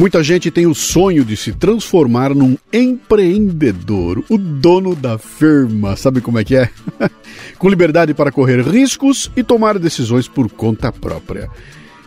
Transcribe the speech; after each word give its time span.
Muita 0.00 0.24
gente 0.24 0.50
tem 0.50 0.66
o 0.66 0.74
sonho 0.74 1.22
de 1.26 1.36
se 1.36 1.52
transformar 1.52 2.34
num 2.34 2.56
empreendedor, 2.72 4.24
o 4.30 4.38
dono 4.38 4.96
da 4.96 5.18
firma, 5.18 5.94
sabe 5.94 6.22
como 6.22 6.38
é 6.38 6.42
que 6.42 6.56
é? 6.56 6.70
Com 7.58 7.68
liberdade 7.68 8.14
para 8.14 8.32
correr 8.32 8.62
riscos 8.62 9.30
e 9.36 9.44
tomar 9.44 9.78
decisões 9.78 10.26
por 10.26 10.50
conta 10.50 10.90
própria. 10.90 11.50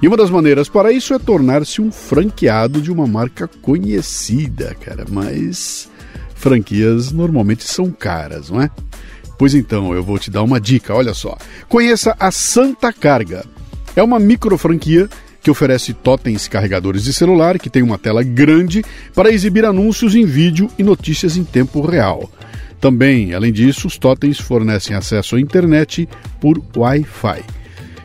E 0.01 0.07
uma 0.07 0.17
das 0.17 0.31
maneiras 0.31 0.67
para 0.67 0.91
isso 0.91 1.13
é 1.13 1.19
tornar-se 1.19 1.83
um 1.83 1.91
franqueado 1.91 2.81
de 2.81 2.91
uma 2.91 3.05
marca 3.05 3.47
conhecida, 3.61 4.75
cara, 4.81 5.05
mas 5.07 5.87
franquias 6.33 7.11
normalmente 7.11 7.63
são 7.63 7.91
caras, 7.91 8.49
não 8.49 8.59
é? 8.59 8.71
Pois 9.37 9.53
então, 9.53 9.93
eu 9.93 10.01
vou 10.01 10.17
te 10.17 10.31
dar 10.31 10.41
uma 10.41 10.59
dica, 10.59 10.95
olha 10.95 11.13
só. 11.13 11.37
Conheça 11.69 12.15
a 12.19 12.31
Santa 12.31 12.91
Carga. 12.91 13.45
É 13.95 14.01
uma 14.01 14.17
micro 14.17 14.57
franquia 14.57 15.07
que 15.43 15.51
oferece 15.51 15.93
totens 15.93 16.47
carregadores 16.47 17.03
de 17.03 17.13
celular 17.13 17.59
que 17.59 17.69
tem 17.69 17.83
uma 17.83 17.97
tela 17.97 18.23
grande 18.23 18.81
para 19.13 19.29
exibir 19.29 19.65
anúncios 19.65 20.15
em 20.15 20.25
vídeo 20.25 20.69
e 20.79 20.83
notícias 20.83 21.35
em 21.35 21.43
tempo 21.43 21.81
real. 21.81 22.31
Também, 22.79 23.33
além 23.33 23.51
disso, 23.51 23.87
os 23.87 23.97
totens 23.97 24.39
fornecem 24.39 24.95
acesso 24.95 25.35
à 25.35 25.39
internet 25.39 26.07
por 26.39 26.61
Wi-Fi. 26.75 27.43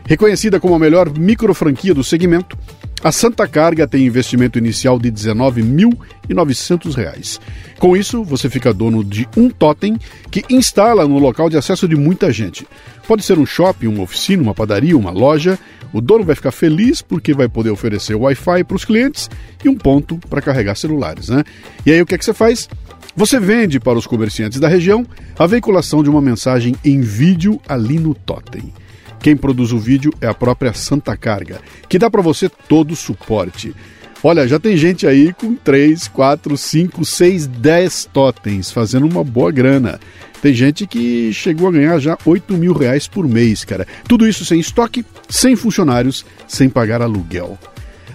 Reconhecida 0.09 0.59
como 0.59 0.75
a 0.75 0.79
melhor 0.79 1.13
micro 1.17 1.53
franquia 1.53 1.93
do 1.93 2.03
segmento, 2.03 2.57
a 3.05 3.13
Santa 3.13 3.47
Carga 3.47 3.87
tem 3.87 4.07
investimento 4.07 4.57
inicial 4.57 4.99
de 4.99 5.11
R$ 5.11 5.15
19.900. 5.15 7.39
Com 7.79 7.95
isso, 7.95 8.25
você 8.25 8.49
fica 8.49 8.73
dono 8.73 9.05
de 9.05 9.29
um 9.37 9.51
totem 9.51 9.99
que 10.31 10.43
instala 10.49 11.07
no 11.07 11.19
local 11.19 11.51
de 11.51 11.59
acesso 11.59 11.87
de 11.87 11.95
muita 11.95 12.33
gente. 12.33 12.67
Pode 13.07 13.23
ser 13.23 13.39
um 13.39 13.45
shopping, 13.45 13.87
uma 13.87 14.03
oficina, 14.03 14.43
uma 14.43 14.55
padaria, 14.55 14.97
uma 14.97 15.11
loja 15.11 15.59
o 15.93 16.01
dono 16.01 16.25
vai 16.25 16.35
ficar 16.35 16.53
feliz 16.53 17.01
porque 17.01 17.33
vai 17.33 17.49
poder 17.49 17.71
oferecer 17.71 18.15
Wi-Fi 18.15 18.65
para 18.65 18.77
os 18.77 18.85
clientes 18.85 19.31
e 19.65 19.69
um 19.69 19.77
ponto 19.77 20.19
para 20.29 20.43
carregar 20.43 20.75
celulares. 20.75 21.29
Né? 21.29 21.45
E 21.85 21.93
aí 21.93 22.01
o 22.01 22.07
que, 22.07 22.15
é 22.15 22.19
que 22.19 22.25
você 22.25 22.35
faz? 22.35 22.69
Você 23.17 23.41
vende 23.41 23.81
para 23.81 23.99
os 23.99 24.07
comerciantes 24.07 24.61
da 24.61 24.69
região 24.69 25.05
a 25.39 25.47
veiculação 25.47 26.03
de 26.03 26.11
uma 26.11 26.21
mensagem 26.21 26.75
em 26.85 27.01
vídeo 27.01 27.61
ali 27.67 27.99
no 27.99 28.15
Totem. 28.15 28.73
Quem 29.21 29.37
produz 29.37 29.73
o 29.73 29.79
vídeo 29.79 30.13
é 30.21 30.27
a 30.27 30.35
própria 30.35 30.73
Santa 30.73 31.17
Carga, 31.17 31.61
que 31.89 31.99
dá 31.99 32.11
para 32.11 32.23
você 32.23 32.49
todo 32.49 32.93
o 32.93 32.97
suporte. 32.97 33.75
Olha, 34.23 34.49
já 34.49 34.59
tem 34.59 34.77
gente 34.77 35.07
aí 35.07 35.33
com 35.33 35.55
3, 35.55 36.09
4, 36.09 36.57
5, 36.57 37.05
6, 37.05 37.47
10 37.47 38.05
totens 38.13 38.71
fazendo 38.71 39.07
uma 39.07 39.23
boa 39.23 39.53
grana. 39.53 40.01
Tem 40.43 40.53
gente 40.53 40.87
que 40.87 41.33
chegou 41.33 41.69
a 41.69 41.73
ganhar 41.73 41.99
já 41.99 42.19
8 42.25 42.55
mil 42.55 42.73
reais 42.73 43.07
por 43.07 43.29
mês, 43.29 43.65
cara. 43.65 43.87
Tudo 44.09 44.27
isso 44.27 44.45
sem 44.45 44.59
estoque, 44.61 45.05
sem 45.29 45.57
funcionários, 45.57 46.25
sem 46.47 46.69
pagar 46.69 47.03
aluguel. 47.03 47.59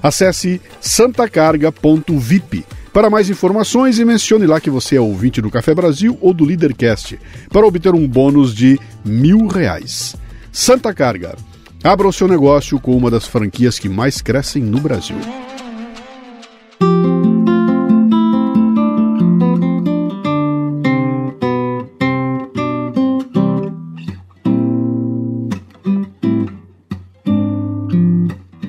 Acesse 0.02 0.62
santacarga.vip 0.82 2.66
para 2.92 3.10
mais 3.10 3.30
informações 3.30 3.98
e 3.98 4.06
mencione 4.06 4.46
lá 4.46 4.60
que 4.60 4.70
você 4.70 4.98
é 4.98 5.02
ouvinte 5.02 5.42
do 5.42 5.50
Café 5.50 5.74
Brasil 5.74 6.18
ou 6.22 6.34
do 6.34 6.46
Leadercast 6.46 7.18
para 7.50 7.66
obter 7.66 7.94
um 7.94 8.08
bônus 8.08 8.54
de 8.54 8.78
mil 9.04 9.48
reais. 9.48 10.16
Santa 10.56 10.94
Carga. 10.94 11.36
Abra 11.84 12.08
o 12.08 12.14
seu 12.14 12.28
negócio 12.28 12.80
com 12.80 12.96
uma 12.96 13.10
das 13.10 13.26
franquias 13.26 13.80
que 13.80 13.90
mais 13.90 14.22
crescem 14.22 14.62
no 14.62 14.80
Brasil. 14.80 15.18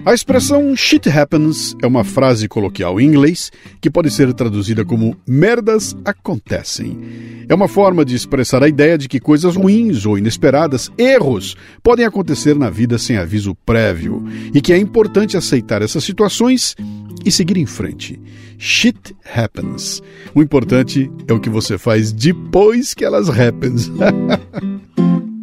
A 0.06 0.12
expressão 0.12 0.76
shit 0.76 1.08
happens 1.08 1.74
é 1.82 1.86
uma 1.86 2.04
frase 2.04 2.46
coloquial 2.46 3.00
em 3.00 3.06
inglês 3.06 3.50
que 3.80 3.88
pode 3.90 4.10
ser 4.10 4.34
traduzida 4.34 4.84
como 4.84 5.16
merdas 5.26 5.96
acontecem. 6.04 7.00
É 7.48 7.54
uma 7.54 7.68
forma 7.68 8.04
de 8.04 8.14
expressar 8.14 8.62
a 8.62 8.68
ideia 8.68 8.98
de 8.98 9.08
que 9.08 9.18
coisas 9.18 9.56
ruins 9.56 10.04
ou 10.04 10.18
inesperadas, 10.18 10.92
erros, 10.98 11.56
podem 11.82 12.04
acontecer 12.04 12.54
na 12.54 12.68
vida 12.68 12.98
sem 12.98 13.16
aviso 13.16 13.54
prévio 13.64 14.22
e 14.52 14.60
que 14.60 14.74
é 14.74 14.78
importante 14.78 15.38
aceitar 15.38 15.80
essas 15.80 16.04
situações 16.04 16.76
e 17.24 17.30
seguir 17.30 17.56
em 17.56 17.66
frente. 17.66 18.20
Shit 18.58 19.16
happens. 19.34 20.02
O 20.34 20.42
importante 20.42 21.10
é 21.26 21.32
o 21.32 21.40
que 21.40 21.48
você 21.48 21.78
faz 21.78 22.12
depois 22.12 22.92
que 22.92 23.06
elas 23.06 23.30
happens. 23.30 23.90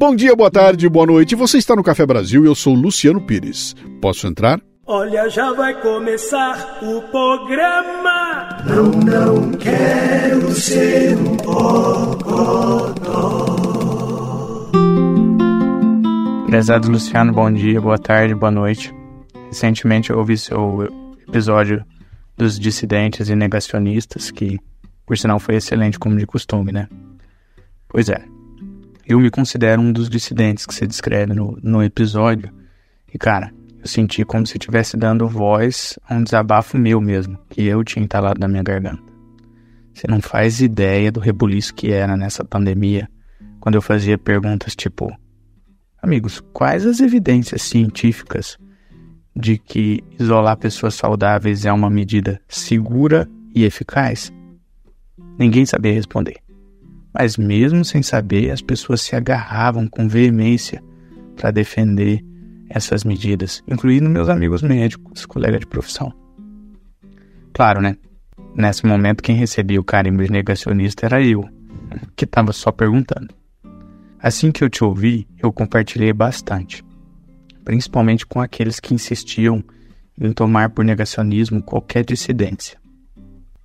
Bom 0.00 0.16
dia, 0.16 0.34
boa 0.34 0.50
tarde, 0.50 0.88
boa 0.88 1.04
noite. 1.04 1.34
Você 1.34 1.58
está 1.58 1.76
no 1.76 1.82
Café 1.82 2.06
Brasil 2.06 2.42
e 2.42 2.46
eu 2.46 2.54
sou 2.54 2.72
Luciano 2.72 3.20
Pires. 3.20 3.76
Posso 4.00 4.26
entrar? 4.26 4.58
Olha, 4.86 5.28
já 5.28 5.52
vai 5.52 5.78
começar 5.78 6.78
o 6.82 7.02
programa. 7.02 8.62
Não, 8.66 8.84
não 8.84 9.52
quero 9.52 10.52
ser 10.52 11.18
um 11.18 11.36
bocodó. 11.36 12.16
Prezado 16.46 16.90
Luciano, 16.90 17.34
bom 17.34 17.52
dia, 17.52 17.78
boa 17.78 17.98
tarde, 17.98 18.34
boa 18.34 18.50
noite. 18.50 18.94
Recentemente 19.48 20.08
eu 20.08 20.16
ouvi 20.16 20.38
seu 20.38 21.14
episódio 21.28 21.84
dos 22.38 22.58
dissidentes 22.58 23.28
e 23.28 23.36
negacionistas, 23.36 24.30
que 24.30 24.58
por 25.04 25.18
sinal 25.18 25.38
foi 25.38 25.56
excelente 25.56 25.98
como 25.98 26.16
de 26.16 26.24
costume, 26.24 26.72
né? 26.72 26.88
Pois 27.86 28.08
é, 28.08 28.24
eu 29.12 29.18
me 29.18 29.28
considero 29.28 29.82
um 29.82 29.92
dos 29.92 30.08
dissidentes 30.08 30.64
que 30.64 30.72
você 30.72 30.86
descreve 30.86 31.34
no, 31.34 31.58
no 31.62 31.82
episódio. 31.82 32.48
E, 33.12 33.18
cara, 33.18 33.52
eu 33.80 33.86
senti 33.88 34.24
como 34.24 34.46
se 34.46 34.54
estivesse 34.54 34.96
dando 34.96 35.28
voz 35.28 35.98
a 36.08 36.14
um 36.14 36.22
desabafo 36.22 36.78
meu 36.78 37.00
mesmo, 37.00 37.36
que 37.48 37.64
eu 37.64 37.82
tinha 37.82 38.04
entalado 38.04 38.38
na 38.38 38.46
minha 38.46 38.62
garganta. 38.62 39.02
Você 39.92 40.06
não 40.06 40.20
faz 40.20 40.60
ideia 40.60 41.10
do 41.10 41.18
rebuliço 41.18 41.74
que 41.74 41.90
era 41.90 42.16
nessa 42.16 42.44
pandemia, 42.44 43.08
quando 43.58 43.74
eu 43.74 43.82
fazia 43.82 44.16
perguntas 44.16 44.76
tipo: 44.76 45.12
Amigos, 46.00 46.40
quais 46.52 46.86
as 46.86 47.00
evidências 47.00 47.62
científicas 47.62 48.56
de 49.34 49.58
que 49.58 50.04
isolar 50.20 50.56
pessoas 50.56 50.94
saudáveis 50.94 51.64
é 51.64 51.72
uma 51.72 51.90
medida 51.90 52.40
segura 52.46 53.28
e 53.52 53.64
eficaz? 53.64 54.32
Ninguém 55.36 55.66
sabia 55.66 55.92
responder. 55.92 56.36
Mas 57.12 57.36
mesmo 57.36 57.84
sem 57.84 58.02
saber, 58.02 58.50
as 58.50 58.62
pessoas 58.62 59.00
se 59.00 59.16
agarravam 59.16 59.86
com 59.88 60.08
veemência 60.08 60.82
para 61.36 61.50
defender 61.50 62.24
essas 62.68 63.02
medidas, 63.02 63.62
incluindo 63.66 64.08
meus 64.08 64.28
amigos 64.28 64.62
médicos, 64.62 65.26
colegas 65.26 65.60
de 65.60 65.66
profissão. 65.66 66.12
Claro, 67.52 67.80
né? 67.80 67.96
Nesse 68.54 68.86
momento, 68.86 69.22
quem 69.22 69.36
recebia 69.36 69.80
o 69.80 69.84
carimbo 69.84 70.22
de 70.22 70.30
negacionista 70.30 71.06
era 71.06 71.22
eu, 71.22 71.48
que 72.14 72.24
estava 72.24 72.52
só 72.52 72.70
perguntando. 72.70 73.34
Assim 74.22 74.52
que 74.52 74.62
eu 74.62 74.70
te 74.70 74.84
ouvi, 74.84 75.26
eu 75.42 75.52
compartilhei 75.52 76.12
bastante, 76.12 76.84
principalmente 77.64 78.26
com 78.26 78.40
aqueles 78.40 78.78
que 78.78 78.94
insistiam 78.94 79.64
em 80.20 80.32
tomar 80.32 80.70
por 80.70 80.84
negacionismo 80.84 81.62
qualquer 81.62 82.04
dissidência. 82.04 82.78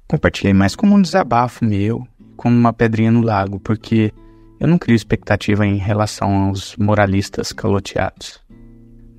Compartilhei 0.07 0.53
mais 0.53 0.75
como 0.75 0.95
um 0.95 1.01
desabafo 1.01 1.65
meu 1.65 2.07
como 2.35 2.55
uma 2.55 2.73
pedrinha 2.73 3.11
no 3.11 3.21
lago, 3.21 3.59
porque 3.59 4.13
eu 4.59 4.67
não 4.67 4.77
crio 4.77 4.95
expectativa 4.95 5.65
em 5.65 5.77
relação 5.77 6.47
aos 6.47 6.75
moralistas 6.77 7.51
caloteados. 7.51 8.39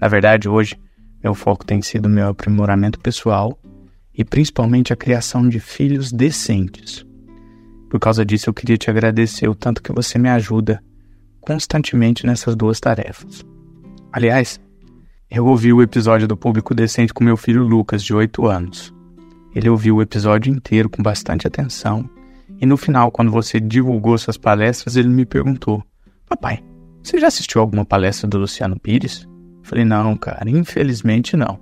Na 0.01 0.09
verdade, 0.09 0.49
hoje, 0.49 0.77
meu 1.23 1.35
foco 1.35 1.65
tem 1.65 1.83
sido 1.83 2.09
meu 2.09 2.29
aprimoramento 2.29 3.01
pessoal 3.01 3.59
e 4.15 4.25
principalmente 4.25 4.93
a 4.93 4.97
criação 4.97 5.49
de 5.49 5.61
filhos 5.61 6.13
decentes. 6.13 7.05
Por 7.91 8.01
causa 8.01 8.25
disso, 8.25 8.49
eu 8.49 8.55
queria 8.55 8.77
te 8.77 8.91
agradecer 8.91 9.49
o 9.49 9.55
tanto 9.55 9.83
que 9.83 9.93
você 9.93 10.19
me 10.19 10.29
ajuda 10.29 10.83
constantemente 11.41 12.27
nessas 12.27 12.57
duas 12.57 12.81
tarefas. 12.81 13.45
Aliás, 14.13 14.61
eu 15.31 15.47
ouvi 15.47 15.73
o 15.73 15.83
episódio 15.83 16.27
do 16.27 16.37
Público 16.37 16.75
Decente 16.75 17.13
com 17.13 17.23
meu 17.23 17.37
filho 17.37 17.63
Lucas, 17.63 18.03
de 18.03 18.15
8 18.15 18.47
anos. 18.47 18.95
Ele 19.55 19.69
ouviu 19.69 19.97
o 19.97 20.03
episódio 20.03 20.53
inteiro 20.53 20.89
com 20.89 21.03
bastante 21.03 21.47
atenção 21.47 22.09
e 22.61 22.67
no 22.67 22.77
final, 22.77 23.11
quando 23.11 23.31
você 23.31 23.61
divulgou 23.61 24.17
suas 24.17 24.37
palestras, 24.37 24.97
ele 24.97 25.09
me 25.09 25.27
perguntou: 25.27 25.83
Papai, 26.29 26.63
você 27.03 27.19
já 27.19 27.27
assistiu 27.27 27.61
alguma 27.61 27.85
palestra 27.85 28.29
do 28.29 28.39
Luciano 28.39 28.79
Pires? 28.79 29.23
Eu 29.23 29.65
falei: 29.65 29.85
Não, 29.85 30.17
cara, 30.17 30.49
infelizmente 30.49 31.37
não. 31.37 31.61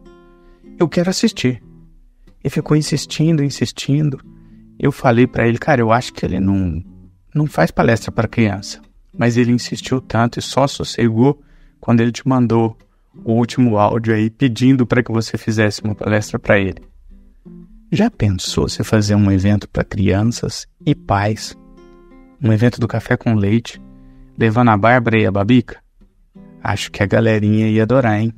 Eu 0.79 0.88
quero 0.88 1.11
assistir. 1.11 1.62
Ele 2.43 2.50
ficou 2.50 2.76
insistindo, 2.76 3.43
insistindo. 3.43 4.20
Eu 4.79 4.93
falei 4.93 5.26
para 5.26 5.49
ele: 5.49 5.58
Cara, 5.58 5.81
eu 5.81 5.91
acho 5.91 6.12
que 6.12 6.25
ele 6.25 6.38
não, 6.38 6.82
não 7.35 7.46
faz 7.46 7.70
palestra 7.70 8.12
para 8.12 8.29
criança. 8.29 8.81
Mas 9.17 9.37
ele 9.37 9.52
insistiu 9.52 10.00
tanto 10.00 10.38
e 10.38 10.43
só 10.43 10.67
sossegou 10.67 11.41
quando 11.81 12.00
ele 12.00 12.11
te 12.11 12.26
mandou 12.26 12.76
o 13.25 13.32
último 13.32 13.79
áudio 13.79 14.14
aí 14.14 14.29
pedindo 14.29 14.87
para 14.87 15.02
que 15.02 15.12
você 15.12 15.38
fizesse 15.38 15.82
uma 15.82 15.94
palestra 15.94 16.38
para 16.38 16.58
ele. 16.58 16.82
Já 17.94 18.11
pensou 18.11 18.69
se 18.69 18.82
fazer 18.82 19.14
um 19.14 19.31
evento 19.31 19.69
para 19.69 19.85
crianças 19.85 20.67
e 20.85 20.96
pais? 20.96 21.56
Um 22.43 22.52
evento 22.52 22.81
do 22.81 22.88
café 22.88 23.17
com 23.17 23.37
leite, 23.37 23.81
levando 24.37 24.70
a 24.70 24.76
Bárbara 24.76 25.17
e 25.17 25.25
a 25.25 25.31
Babica? 25.31 25.79
Acho 26.61 26.91
que 26.91 27.05
a 27.05 27.06
galerinha 27.06 27.69
ia 27.69 27.85
adorar, 27.85 28.19
hein? 28.19 28.35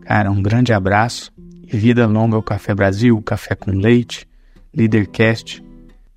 Cara, 0.00 0.32
um 0.32 0.42
grande 0.42 0.72
abraço 0.72 1.32
e 1.62 1.76
vida 1.76 2.08
longa 2.08 2.34
ao 2.34 2.42
Café 2.42 2.74
Brasil, 2.74 3.22
Café 3.22 3.54
com 3.54 3.70
Leite, 3.70 4.26
Leadercast 4.74 5.62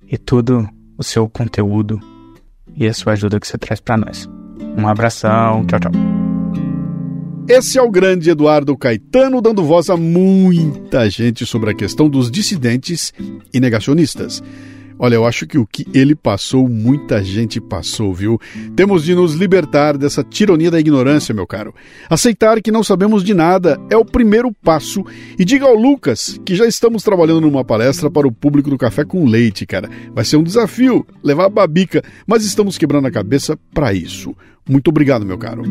e 0.08 0.18
todo 0.18 0.68
o 0.98 1.04
seu 1.04 1.28
conteúdo 1.28 2.00
e 2.74 2.84
a 2.88 2.92
sua 2.92 3.12
ajuda 3.12 3.38
que 3.38 3.46
você 3.46 3.58
traz 3.58 3.78
para 3.78 3.96
nós. 3.96 4.28
Um 4.76 4.88
abração, 4.88 5.64
tchau, 5.66 5.78
tchau. 5.78 6.19
Esse 7.52 7.80
é 7.80 7.82
o 7.82 7.90
grande 7.90 8.30
Eduardo 8.30 8.76
Caetano 8.76 9.42
dando 9.42 9.64
voz 9.64 9.90
a 9.90 9.96
muita 9.96 11.10
gente 11.10 11.44
sobre 11.44 11.70
a 11.70 11.74
questão 11.74 12.08
dos 12.08 12.30
dissidentes 12.30 13.12
e 13.52 13.58
negacionistas. 13.58 14.40
Olha, 14.96 15.16
eu 15.16 15.26
acho 15.26 15.48
que 15.48 15.58
o 15.58 15.66
que 15.66 15.84
ele 15.92 16.14
passou, 16.14 16.68
muita 16.68 17.24
gente 17.24 17.60
passou, 17.60 18.14
viu? 18.14 18.40
Temos 18.76 19.02
de 19.02 19.16
nos 19.16 19.34
libertar 19.34 19.98
dessa 19.98 20.22
tirania 20.22 20.70
da 20.70 20.78
ignorância, 20.78 21.34
meu 21.34 21.44
caro. 21.44 21.74
Aceitar 22.08 22.62
que 22.62 22.70
não 22.70 22.84
sabemos 22.84 23.24
de 23.24 23.34
nada 23.34 23.80
é 23.90 23.96
o 23.96 24.04
primeiro 24.04 24.52
passo. 24.62 25.04
E 25.36 25.44
diga 25.44 25.66
ao 25.66 25.74
Lucas 25.74 26.40
que 26.44 26.54
já 26.54 26.66
estamos 26.66 27.02
trabalhando 27.02 27.40
numa 27.40 27.64
palestra 27.64 28.08
para 28.08 28.28
o 28.28 28.32
público 28.32 28.70
do 28.70 28.78
Café 28.78 29.04
com 29.04 29.26
Leite, 29.26 29.66
cara. 29.66 29.90
Vai 30.14 30.24
ser 30.24 30.36
um 30.36 30.44
desafio 30.44 31.04
levar 31.20 31.46
a 31.46 31.50
babica, 31.50 32.00
mas 32.28 32.44
estamos 32.44 32.78
quebrando 32.78 33.08
a 33.08 33.10
cabeça 33.10 33.58
para 33.74 33.92
isso. 33.92 34.36
Muito 34.68 34.86
obrigado, 34.86 35.26
meu 35.26 35.36
caro. 35.36 35.64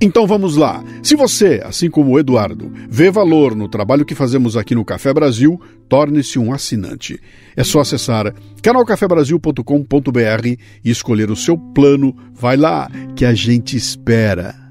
Então 0.00 0.26
vamos 0.26 0.56
lá. 0.56 0.82
Se 1.02 1.14
você, 1.14 1.62
assim 1.64 1.90
como 1.90 2.12
o 2.12 2.18
Eduardo, 2.18 2.72
vê 2.88 3.10
valor 3.10 3.54
no 3.54 3.68
trabalho 3.68 4.04
que 4.04 4.14
fazemos 4.14 4.56
aqui 4.56 4.74
no 4.74 4.84
Café 4.84 5.12
Brasil, 5.12 5.60
torne-se 5.88 6.38
um 6.38 6.52
assinante. 6.52 7.20
É 7.56 7.62
só 7.62 7.80
acessar 7.80 8.34
canalcafebrasil.com.br 8.62 10.46
e 10.84 10.90
escolher 10.90 11.30
o 11.30 11.36
seu 11.36 11.56
plano. 11.56 12.14
Vai 12.32 12.56
lá, 12.56 12.90
que 13.14 13.24
a 13.24 13.34
gente 13.34 13.76
espera. 13.76 14.63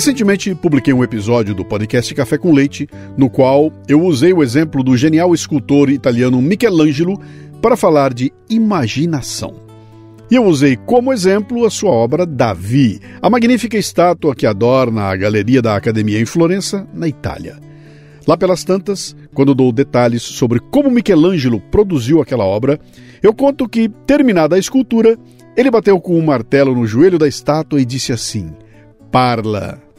Recentemente 0.00 0.54
publiquei 0.54 0.94
um 0.94 1.04
episódio 1.04 1.54
do 1.54 1.62
podcast 1.62 2.14
Café 2.14 2.38
com 2.38 2.54
Leite, 2.54 2.88
no 3.18 3.28
qual 3.28 3.70
eu 3.86 4.02
usei 4.02 4.32
o 4.32 4.42
exemplo 4.42 4.82
do 4.82 4.96
genial 4.96 5.34
escultor 5.34 5.90
italiano 5.90 6.40
Michelangelo 6.40 7.20
para 7.60 7.76
falar 7.76 8.14
de 8.14 8.32
imaginação. 8.48 9.56
E 10.30 10.36
eu 10.36 10.46
usei 10.46 10.74
como 10.74 11.12
exemplo 11.12 11.66
a 11.66 11.70
sua 11.70 11.90
obra 11.90 12.24
Davi, 12.24 12.98
a 13.20 13.28
magnífica 13.28 13.76
estátua 13.76 14.34
que 14.34 14.46
adorna 14.46 15.02
a 15.02 15.14
galeria 15.14 15.60
da 15.60 15.76
Academia 15.76 16.18
em 16.18 16.24
Florença, 16.24 16.88
na 16.94 17.06
Itália. 17.06 17.58
Lá 18.26 18.38
pelas 18.38 18.64
tantas, 18.64 19.14
quando 19.34 19.54
dou 19.54 19.70
detalhes 19.70 20.22
sobre 20.22 20.60
como 20.60 20.90
Michelangelo 20.90 21.60
produziu 21.70 22.22
aquela 22.22 22.46
obra, 22.46 22.80
eu 23.22 23.34
conto 23.34 23.68
que, 23.68 23.90
terminada 24.06 24.56
a 24.56 24.58
escultura, 24.58 25.18
ele 25.54 25.70
bateu 25.70 26.00
com 26.00 26.18
um 26.18 26.24
martelo 26.24 26.74
no 26.74 26.86
joelho 26.86 27.18
da 27.18 27.28
estátua 27.28 27.78
e 27.78 27.84
disse 27.84 28.14
assim: 28.14 28.50
Parla. 29.12 29.89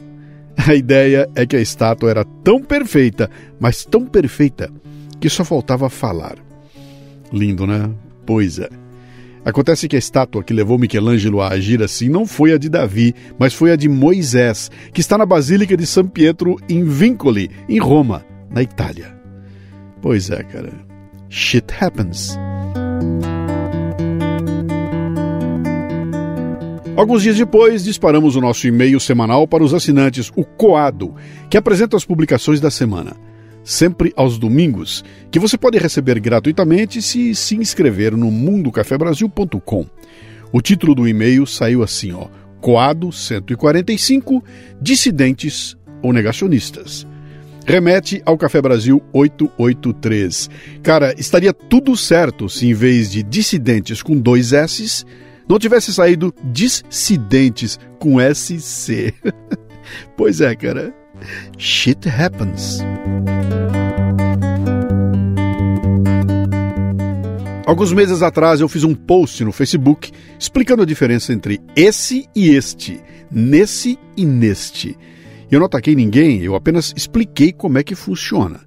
A 0.66 0.74
ideia 0.74 1.28
é 1.34 1.46
que 1.46 1.56
a 1.56 1.60
estátua 1.60 2.10
era 2.10 2.24
tão 2.44 2.62
perfeita, 2.62 3.30
mas 3.58 3.84
tão 3.84 4.06
perfeita, 4.06 4.70
que 5.20 5.28
só 5.28 5.44
faltava 5.44 5.88
falar. 5.88 6.36
Lindo, 7.32 7.66
né? 7.66 7.90
Pois 8.26 8.58
é. 8.58 8.68
Acontece 9.44 9.88
que 9.88 9.96
a 9.96 9.98
estátua 9.98 10.44
que 10.44 10.54
levou 10.54 10.78
Michelangelo 10.78 11.40
a 11.40 11.48
agir 11.48 11.82
assim 11.82 12.08
não 12.08 12.26
foi 12.26 12.52
a 12.52 12.58
de 12.58 12.68
Davi, 12.68 13.14
mas 13.38 13.52
foi 13.52 13.72
a 13.72 13.76
de 13.76 13.88
Moisés, 13.88 14.70
que 14.92 15.00
está 15.00 15.18
na 15.18 15.26
Basílica 15.26 15.76
de 15.76 15.86
San 15.86 16.06
Pietro 16.06 16.56
em 16.68 16.84
Vincoli, 16.84 17.50
em 17.68 17.78
Roma, 17.78 18.24
na 18.50 18.62
Itália. 18.62 19.16
Pois 20.00 20.30
é, 20.30 20.42
cara. 20.44 20.72
Shit 21.28 21.72
happens. 21.80 22.38
Alguns 26.94 27.22
dias 27.22 27.38
depois, 27.38 27.82
disparamos 27.84 28.36
o 28.36 28.40
nosso 28.40 28.66
e-mail 28.66 29.00
semanal 29.00 29.48
para 29.48 29.64
os 29.64 29.72
assinantes, 29.72 30.30
o 30.36 30.44
Coado, 30.44 31.14
que 31.48 31.56
apresenta 31.56 31.96
as 31.96 32.04
publicações 32.04 32.60
da 32.60 32.70
semana, 32.70 33.16
sempre 33.64 34.12
aos 34.14 34.38
domingos, 34.38 35.02
que 35.30 35.38
você 35.38 35.56
pode 35.56 35.78
receber 35.78 36.20
gratuitamente 36.20 37.00
se 37.00 37.34
se 37.34 37.56
inscrever 37.56 38.14
no 38.14 38.30
mundocafebrasil.com. 38.30 39.86
O 40.52 40.60
título 40.60 40.94
do 40.94 41.08
e-mail 41.08 41.46
saiu 41.46 41.82
assim, 41.82 42.12
ó: 42.12 42.26
Coado 42.60 43.10
145 43.10 44.44
Dissidentes 44.78 45.74
ou 46.02 46.12
Negacionistas. 46.12 47.06
Remete 47.64 48.20
ao 48.26 48.36
Café 48.36 48.60
Brasil 48.60 49.02
883. 49.14 50.50
Cara, 50.82 51.14
estaria 51.16 51.54
tudo 51.54 51.96
certo 51.96 52.50
se 52.50 52.66
em 52.66 52.74
vez 52.74 53.10
de 53.10 53.22
dissidentes 53.22 54.02
com 54.02 54.18
dois 54.18 54.52
S's, 54.52 55.06
não 55.48 55.58
tivesse 55.58 55.92
saído 55.92 56.34
dissidentes 56.44 57.78
com 57.98 58.16
SC. 58.20 59.14
pois 60.16 60.40
é, 60.40 60.54
cara. 60.54 60.94
Shit 61.58 62.08
happens. 62.08 62.80
Alguns 67.64 67.92
meses 67.92 68.22
atrás 68.22 68.60
eu 68.60 68.68
fiz 68.68 68.82
um 68.82 68.94
post 68.94 69.44
no 69.44 69.52
Facebook 69.52 70.10
explicando 70.38 70.82
a 70.82 70.86
diferença 70.86 71.32
entre 71.32 71.60
esse 71.76 72.28
e 72.34 72.50
este, 72.50 73.00
nesse 73.30 73.98
e 74.16 74.26
neste. 74.26 74.98
Eu 75.50 75.60
não 75.60 75.66
ataquei 75.66 75.94
ninguém, 75.94 76.42
eu 76.42 76.54
apenas 76.54 76.92
expliquei 76.96 77.52
como 77.52 77.78
é 77.78 77.84
que 77.84 77.94
funciona. 77.94 78.60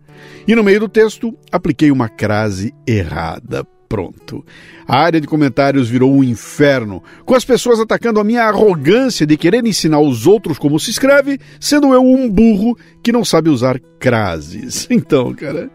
E 0.48 0.56
no 0.56 0.64
meio 0.64 0.80
do 0.80 0.90
texto, 0.90 1.38
apliquei 1.52 1.92
uma 1.92 2.08
crase 2.08 2.74
errada 2.88 3.68
pronto. 3.88 4.46
A 4.88 5.00
área 5.00 5.22
de 5.22 5.28
comentários 5.28 5.90
virou 5.90 6.14
um 6.14 6.24
inferno, 6.24 7.04
com 7.26 7.36
as 7.36 7.46
pessoas 7.46 7.80
atacando 7.80 8.20
a 8.20 8.24
minha 8.24 8.44
arrogância 8.44 9.26
de 9.26 9.38
querer 9.38 9.66
ensinar 9.66 10.00
os 10.00 10.28
outros 10.28 10.58
como 10.58 10.80
se 10.80 10.92
escreve, 10.92 11.40
sendo 11.60 11.94
eu 11.94 12.04
um 12.04 12.30
burro 12.30 12.78
que 13.02 13.12
não 13.12 13.26
sabe 13.26 13.50
usar 13.50 13.80
crases. 14.00 14.88
Então, 14.96 15.34
cara, 15.34 15.70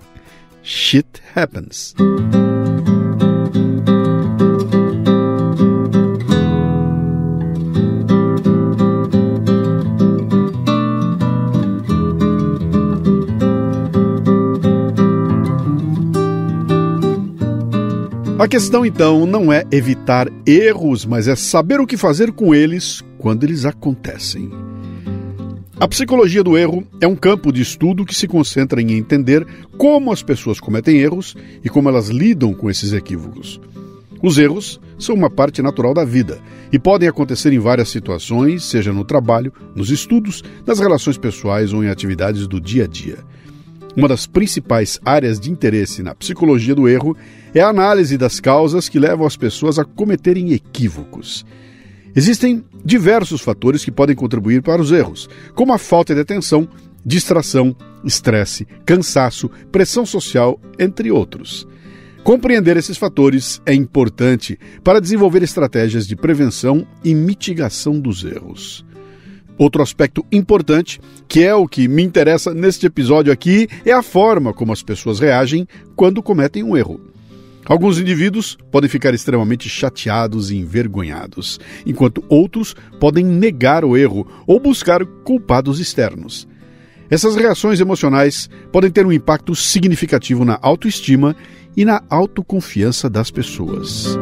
shit 0.62 1.06
happens. 1.34 1.94
A 18.40 18.48
questão 18.48 18.86
então 18.86 19.26
não 19.26 19.52
é 19.52 19.66
evitar 19.70 20.26
erros, 20.46 21.04
mas 21.04 21.28
é 21.28 21.36
saber 21.36 21.78
o 21.78 21.86
que 21.86 21.98
fazer 21.98 22.32
com 22.32 22.54
eles 22.54 23.02
quando 23.18 23.44
eles 23.44 23.66
acontecem. 23.66 24.50
A 25.78 25.86
psicologia 25.86 26.42
do 26.42 26.56
erro 26.56 26.82
é 27.02 27.06
um 27.06 27.14
campo 27.14 27.52
de 27.52 27.60
estudo 27.60 28.02
que 28.02 28.14
se 28.14 28.26
concentra 28.26 28.80
em 28.80 28.92
entender 28.92 29.46
como 29.76 30.10
as 30.10 30.22
pessoas 30.22 30.58
cometem 30.58 30.96
erros 30.96 31.36
e 31.62 31.68
como 31.68 31.90
elas 31.90 32.08
lidam 32.08 32.54
com 32.54 32.70
esses 32.70 32.94
equívocos. 32.94 33.60
Os 34.22 34.38
erros 34.38 34.80
são 34.98 35.14
uma 35.14 35.28
parte 35.28 35.60
natural 35.60 35.92
da 35.92 36.06
vida 36.06 36.40
e 36.72 36.78
podem 36.78 37.10
acontecer 37.10 37.52
em 37.52 37.58
várias 37.58 37.90
situações, 37.90 38.64
seja 38.64 38.90
no 38.90 39.04
trabalho, 39.04 39.52
nos 39.76 39.90
estudos, 39.90 40.42
nas 40.66 40.80
relações 40.80 41.18
pessoais 41.18 41.74
ou 41.74 41.84
em 41.84 41.90
atividades 41.90 42.46
do 42.46 42.58
dia 42.58 42.84
a 42.84 42.86
dia. 42.86 43.18
Uma 43.96 44.08
das 44.08 44.26
principais 44.26 45.00
áreas 45.04 45.40
de 45.40 45.50
interesse 45.50 46.02
na 46.02 46.14
psicologia 46.14 46.74
do 46.74 46.88
erro 46.88 47.16
é 47.54 47.60
a 47.60 47.68
análise 47.68 48.16
das 48.16 48.38
causas 48.38 48.88
que 48.88 48.98
levam 48.98 49.26
as 49.26 49.36
pessoas 49.36 49.78
a 49.78 49.84
cometerem 49.84 50.52
equívocos. 50.52 51.44
Existem 52.14 52.64
diversos 52.84 53.40
fatores 53.40 53.84
que 53.84 53.90
podem 53.90 54.16
contribuir 54.16 54.62
para 54.62 54.82
os 54.82 54.90
erros, 54.90 55.28
como 55.54 55.72
a 55.72 55.78
falta 55.78 56.14
de 56.14 56.20
atenção, 56.20 56.68
distração, 57.04 57.74
estresse, 58.04 58.66
cansaço, 58.84 59.50
pressão 59.70 60.04
social, 60.04 60.60
entre 60.78 61.10
outros. 61.10 61.66
Compreender 62.22 62.76
esses 62.76 62.98
fatores 62.98 63.62
é 63.64 63.72
importante 63.72 64.58
para 64.84 65.00
desenvolver 65.00 65.42
estratégias 65.42 66.06
de 66.06 66.14
prevenção 66.14 66.86
e 67.02 67.14
mitigação 67.14 67.98
dos 67.98 68.24
erros. 68.24 68.84
Outro 69.60 69.82
aspecto 69.82 70.24
importante, 70.32 70.98
que 71.28 71.44
é 71.44 71.54
o 71.54 71.68
que 71.68 71.86
me 71.86 72.02
interessa 72.02 72.54
neste 72.54 72.86
episódio 72.86 73.30
aqui, 73.30 73.68
é 73.84 73.92
a 73.92 74.02
forma 74.02 74.54
como 74.54 74.72
as 74.72 74.82
pessoas 74.82 75.20
reagem 75.20 75.68
quando 75.94 76.22
cometem 76.22 76.62
um 76.62 76.74
erro. 76.74 76.98
Alguns 77.66 77.98
indivíduos 77.98 78.56
podem 78.72 78.88
ficar 78.88 79.12
extremamente 79.12 79.68
chateados 79.68 80.50
e 80.50 80.56
envergonhados, 80.56 81.60
enquanto 81.84 82.24
outros 82.26 82.74
podem 82.98 83.22
negar 83.22 83.84
o 83.84 83.98
erro 83.98 84.26
ou 84.46 84.58
buscar 84.58 85.04
culpados 85.04 85.78
externos. 85.78 86.48
Essas 87.10 87.36
reações 87.36 87.80
emocionais 87.80 88.48
podem 88.72 88.90
ter 88.90 89.04
um 89.04 89.12
impacto 89.12 89.54
significativo 89.54 90.42
na 90.42 90.58
autoestima 90.62 91.36
e 91.76 91.84
na 91.84 92.02
autoconfiança 92.08 93.10
das 93.10 93.30
pessoas. 93.30 94.16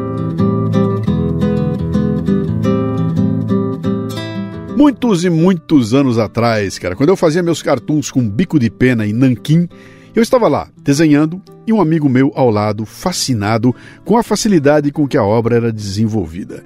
Muitos 4.79 5.25
e 5.25 5.29
muitos 5.29 5.93
anos 5.93 6.17
atrás, 6.17 6.79
cara, 6.79 6.95
quando 6.95 7.09
eu 7.09 7.17
fazia 7.17 7.43
meus 7.43 7.61
cartoons 7.61 8.09
com 8.09 8.25
bico 8.25 8.57
de 8.57 8.69
pena 8.69 9.05
e 9.05 9.11
nanquim, 9.11 9.67
eu 10.15 10.23
estava 10.23 10.47
lá, 10.47 10.69
desenhando, 10.81 11.41
e 11.67 11.73
um 11.73 11.81
amigo 11.81 12.07
meu 12.07 12.31
ao 12.33 12.49
lado, 12.49 12.85
fascinado 12.85 13.75
com 14.05 14.15
a 14.15 14.23
facilidade 14.23 14.89
com 14.89 15.05
que 15.05 15.17
a 15.17 15.23
obra 15.23 15.57
era 15.57 15.73
desenvolvida. 15.73 16.63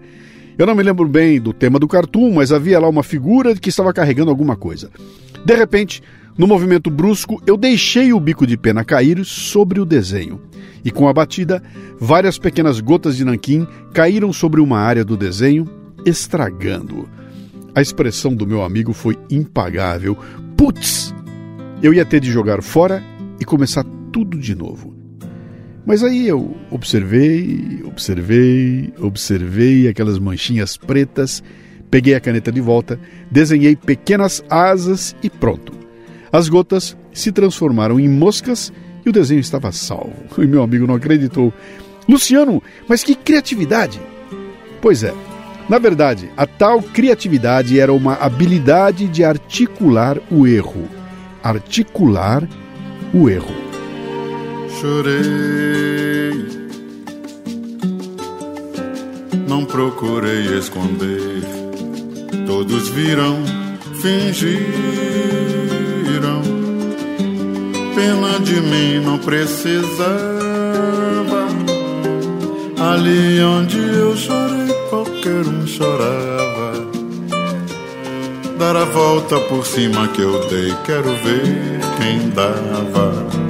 Eu 0.59 0.67
não 0.67 0.75
me 0.75 0.83
lembro 0.83 1.07
bem 1.07 1.41
do 1.41 1.51
tema 1.51 1.79
do 1.79 1.87
cartoon, 1.87 2.31
mas 2.35 2.51
havia 2.51 2.79
lá 2.79 2.87
uma 2.87 3.01
figura 3.01 3.55
que 3.55 3.69
estava 3.69 3.91
carregando 3.91 4.29
alguma 4.29 4.55
coisa. 4.55 4.91
De 5.43 5.55
repente, 5.55 6.03
no 6.37 6.45
movimento 6.45 6.91
brusco, 6.91 7.41
eu 7.47 7.57
deixei 7.57 8.13
o 8.13 8.19
bico 8.19 8.45
de 8.45 8.55
pena 8.55 8.85
cair 8.85 9.25
sobre 9.25 9.79
o 9.79 9.85
desenho. 9.85 10.39
E 10.85 10.91
com 10.91 11.07
a 11.07 11.13
batida, 11.13 11.63
várias 11.99 12.37
pequenas 12.37 12.79
gotas 12.79 13.17
de 13.17 13.25
nanquim 13.25 13.65
caíram 13.91 14.31
sobre 14.31 14.61
uma 14.61 14.77
área 14.77 15.03
do 15.03 15.17
desenho, 15.17 15.67
estragando-o. 16.05 17.22
A 17.75 17.81
expressão 17.81 18.35
do 18.35 18.45
meu 18.45 18.63
amigo 18.63 18.93
foi 18.93 19.17
impagável. 19.29 20.17
Putz! 20.55 21.13
Eu 21.81 21.93
ia 21.93 22.05
ter 22.05 22.19
de 22.19 22.31
jogar 22.31 22.61
fora 22.61 23.03
e 23.39 23.45
começar 23.45 23.83
tudo 24.11 24.37
de 24.37 24.55
novo. 24.55 24.93
Mas 25.85 26.03
aí 26.03 26.27
eu 26.27 26.55
observei, 26.69 27.81
observei, 27.83 28.93
observei 28.99 29.87
aquelas 29.87 30.17
manchinhas 30.17 30.77
pretas, 30.77 31.43
peguei 31.91 32.15
a 32.15 32.21
caneta 32.21 32.51
de 32.51 32.61
volta, 32.61 32.97
desenhei 33.29 33.75
pequenas 33.75 34.43
asas 34.49 35.15
e 35.21 35.29
pronto. 35.29 35.73
As 36.31 36.47
gotas 36.47 36.95
se 37.11 37.31
transformaram 37.31 37.99
em 37.99 38.07
moscas 38.07 38.71
e 39.05 39.09
o 39.09 39.11
desenho 39.11 39.41
estava 39.41 39.71
salvo. 39.71 40.13
E 40.41 40.47
meu 40.47 40.63
amigo 40.63 40.87
não 40.87 40.95
acreditou. 40.95 41.51
Luciano, 42.07 42.61
mas 42.87 43.03
que 43.03 43.15
criatividade! 43.15 43.99
Pois 44.81 45.03
é, 45.03 45.13
na 45.73 45.79
verdade, 45.79 46.29
a 46.37 46.45
tal 46.45 46.83
criatividade 46.83 47.79
era 47.79 47.91
uma 47.91 48.13
habilidade 48.13 49.07
de 49.07 49.23
articular 49.23 50.19
o 50.29 50.45
erro. 50.45 50.87
Articular 51.43 52.47
o 53.11 53.27
erro. 53.27 53.55
Chorei, 54.79 55.09
não 59.47 59.65
procurei 59.65 60.59
esconder. 60.59 61.41
Todos 62.45 62.89
viram, 62.89 63.39
fingiram. 63.99 64.53
Pena 67.95 68.39
de 68.41 68.61
mim 68.61 69.03
não 69.03 69.17
precisava. 69.17 70.03
Ali 72.77 73.41
onde 73.41 73.79
eu 73.79 74.15
chorei 74.15 74.72
chorava. 75.67 76.73
Dar 78.57 78.75
a 78.75 78.85
volta 78.85 79.39
por 79.41 79.65
cima 79.65 80.07
que 80.09 80.21
eu 80.21 80.47
dei, 80.47 80.73
quero 80.85 81.15
ver 81.17 81.79
quem 81.97 82.29
dava. 82.29 83.43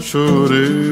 Chorei, 0.00 0.91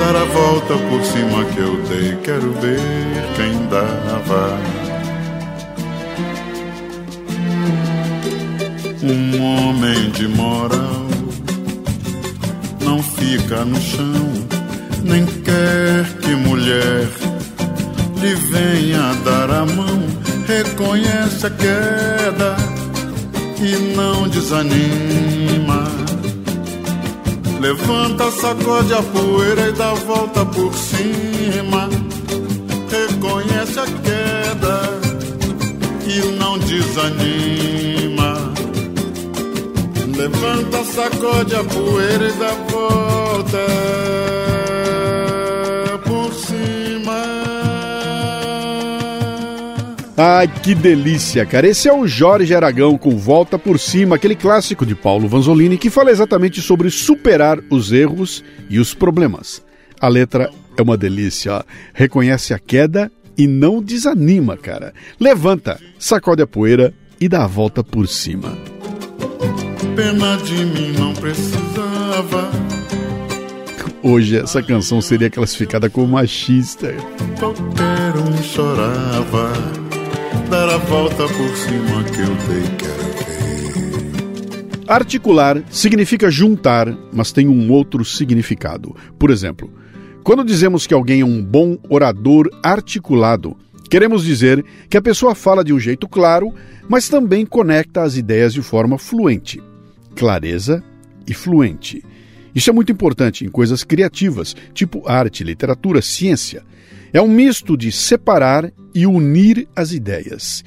Dar 0.00 0.16
a 0.16 0.24
volta 0.24 0.74
por 0.88 1.04
cima 1.04 1.44
que 1.44 1.58
eu 1.58 1.76
dei, 1.82 2.16
quero 2.24 2.50
ver 2.54 2.80
quem 3.36 3.66
dava. 3.66 4.58
Um 9.02 9.42
homem 9.42 10.10
de 10.10 10.26
moral 10.26 11.06
não 12.82 13.02
fica 13.02 13.62
no 13.66 13.78
chão, 13.78 14.32
nem 15.04 15.26
quer 15.26 16.06
que 16.22 16.34
mulher 16.34 17.06
lhe 18.22 18.34
venha 18.34 19.14
dar 19.22 19.50
a 19.50 19.66
mão, 19.66 20.02
reconhece 20.46 21.46
a 21.46 21.50
queda 21.50 22.56
e 23.60 23.94
não 23.94 24.26
desanima. 24.28 25.99
Levanta, 27.60 28.30
sacode 28.30 28.94
a 28.94 29.02
poeira 29.02 29.68
e 29.68 29.72
dá 29.72 29.92
volta 29.92 30.46
por 30.46 30.72
cima. 30.74 31.90
Reconhece 32.88 33.78
a 33.78 33.84
queda 33.84 34.80
e 36.06 36.38
não 36.38 36.58
desanima. 36.58 38.34
Levanta, 40.16 40.84
sacode 40.84 41.54
a 41.54 41.62
poeira 41.62 42.28
e 42.28 42.32
dá 42.32 42.52
volta. 42.72 44.39
Ai, 50.22 50.46
que 50.46 50.74
delícia, 50.74 51.46
cara. 51.46 51.66
Esse 51.66 51.88
é 51.88 51.92
o 51.94 52.06
Jorge 52.06 52.54
Aragão 52.54 52.98
com 52.98 53.16
Volta 53.16 53.58
por 53.58 53.80
Cima, 53.80 54.16
aquele 54.16 54.36
clássico 54.36 54.84
de 54.84 54.94
Paulo 54.94 55.26
Vanzolini 55.26 55.78
que 55.78 55.88
fala 55.88 56.10
exatamente 56.10 56.60
sobre 56.60 56.90
superar 56.90 57.58
os 57.70 57.90
erros 57.90 58.44
e 58.68 58.78
os 58.78 58.92
problemas. 58.92 59.64
A 59.98 60.08
letra 60.08 60.50
é 60.76 60.82
uma 60.82 60.98
delícia, 60.98 61.54
ó. 61.54 61.62
reconhece 61.94 62.52
a 62.52 62.58
queda 62.58 63.10
e 63.34 63.46
não 63.46 63.82
desanima, 63.82 64.58
cara. 64.58 64.92
Levanta, 65.18 65.80
sacode 65.98 66.42
a 66.42 66.46
poeira 66.46 66.92
e 67.18 67.26
dá 67.26 67.44
a 67.44 67.46
volta 67.46 67.82
por 67.82 68.06
cima. 68.06 68.58
Pena 69.96 70.36
de 70.36 70.66
mim 70.66 70.92
não 70.98 71.14
precisava. 71.14 72.50
Hoje 74.02 74.36
essa 74.36 74.62
canção 74.62 75.00
seria 75.00 75.30
classificada 75.30 75.88
como 75.88 76.08
machista. 76.08 76.94
Qualquer 77.38 78.18
um 78.18 78.42
chorava 78.42 79.89
dar 80.50 80.68
a 80.68 80.78
volta 80.78 81.28
por 81.28 81.56
cima 81.56 82.02
que 82.02 82.20
eu 82.20 82.34
dei, 82.48 82.76
quero 82.76 83.04
ver. 83.14 84.84
Articular 84.88 85.62
significa 85.70 86.28
juntar, 86.28 86.92
mas 87.12 87.30
tem 87.30 87.46
um 87.46 87.70
outro 87.70 88.04
significado. 88.04 88.96
Por 89.16 89.30
exemplo, 89.30 89.72
quando 90.24 90.44
dizemos 90.44 90.88
que 90.88 90.92
alguém 90.92 91.20
é 91.20 91.24
um 91.24 91.40
bom 91.40 91.78
orador 91.88 92.50
articulado, 92.64 93.56
queremos 93.88 94.24
dizer 94.24 94.64
que 94.88 94.96
a 94.96 95.02
pessoa 95.02 95.36
fala 95.36 95.62
de 95.62 95.72
um 95.72 95.78
jeito 95.78 96.08
claro, 96.08 96.52
mas 96.88 97.08
também 97.08 97.46
conecta 97.46 98.02
as 98.02 98.16
ideias 98.16 98.52
de 98.52 98.60
forma 98.60 98.98
fluente. 98.98 99.62
Clareza 100.16 100.82
e 101.28 101.32
fluente. 101.32 102.04
Isso 102.52 102.68
é 102.68 102.72
muito 102.72 102.90
importante 102.90 103.44
em 103.44 103.48
coisas 103.48 103.84
criativas, 103.84 104.56
tipo 104.74 105.08
arte, 105.08 105.44
literatura, 105.44 106.02
ciência. 106.02 106.64
É 107.12 107.20
um 107.20 107.28
misto 107.28 107.76
de 107.76 107.90
separar 107.90 108.72
e 108.94 109.06
unir 109.06 109.68
as 109.74 109.92
ideias. 109.92 110.64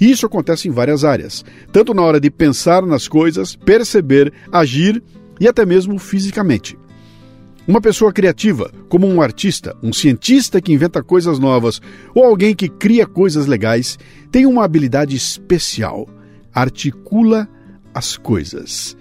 E 0.00 0.10
isso 0.10 0.26
acontece 0.26 0.68
em 0.68 0.70
várias 0.70 1.04
áreas, 1.04 1.44
tanto 1.72 1.94
na 1.94 2.02
hora 2.02 2.20
de 2.20 2.30
pensar 2.30 2.84
nas 2.84 3.08
coisas, 3.08 3.56
perceber, 3.56 4.32
agir 4.52 5.02
e 5.40 5.48
até 5.48 5.64
mesmo 5.64 5.98
fisicamente. 5.98 6.76
Uma 7.66 7.80
pessoa 7.80 8.12
criativa, 8.12 8.70
como 8.88 9.08
um 9.08 9.20
artista, 9.20 9.76
um 9.82 9.92
cientista 9.92 10.60
que 10.60 10.72
inventa 10.72 11.02
coisas 11.02 11.38
novas 11.38 11.80
ou 12.14 12.24
alguém 12.24 12.54
que 12.54 12.68
cria 12.68 13.06
coisas 13.06 13.46
legais, 13.46 13.98
tem 14.30 14.46
uma 14.46 14.64
habilidade 14.64 15.16
especial: 15.16 16.08
articula 16.54 17.48
as 17.92 18.16
coisas. 18.16 18.96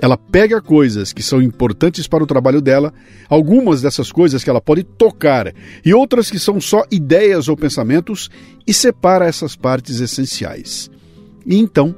Ela 0.00 0.16
pega 0.16 0.62
coisas 0.62 1.12
que 1.12 1.22
são 1.22 1.42
importantes 1.42 2.08
para 2.08 2.24
o 2.24 2.26
trabalho 2.26 2.62
dela, 2.62 2.92
algumas 3.28 3.82
dessas 3.82 4.10
coisas 4.10 4.42
que 4.42 4.48
ela 4.48 4.60
pode 4.60 4.82
tocar 4.82 5.52
e 5.84 5.92
outras 5.92 6.30
que 6.30 6.38
são 6.38 6.58
só 6.58 6.84
ideias 6.90 7.48
ou 7.48 7.56
pensamentos, 7.56 8.30
e 8.66 8.72
separa 8.72 9.26
essas 9.26 9.54
partes 9.54 10.00
essenciais. 10.00 10.90
E 11.44 11.56
então 11.56 11.94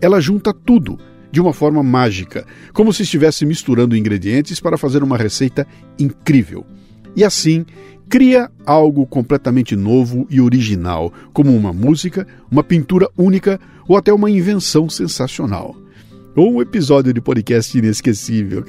ela 0.00 0.20
junta 0.20 0.52
tudo, 0.52 0.98
de 1.32 1.40
uma 1.40 1.54
forma 1.54 1.82
mágica, 1.82 2.46
como 2.74 2.92
se 2.92 3.04
estivesse 3.04 3.46
misturando 3.46 3.96
ingredientes 3.96 4.60
para 4.60 4.76
fazer 4.76 5.02
uma 5.02 5.16
receita 5.16 5.66
incrível. 5.98 6.66
E 7.14 7.24
assim, 7.24 7.64
cria 8.06 8.50
algo 8.66 9.06
completamente 9.06 9.74
novo 9.74 10.26
e 10.28 10.42
original, 10.42 11.10
como 11.32 11.56
uma 11.56 11.72
música, 11.72 12.26
uma 12.50 12.62
pintura 12.62 13.08
única 13.16 13.58
ou 13.88 13.96
até 13.96 14.12
uma 14.12 14.30
invenção 14.30 14.90
sensacional. 14.90 15.74
Ou 16.36 16.52
um 16.52 16.60
episódio 16.60 17.14
de 17.14 17.20
podcast 17.20 17.78
inesquecível. 17.78 18.62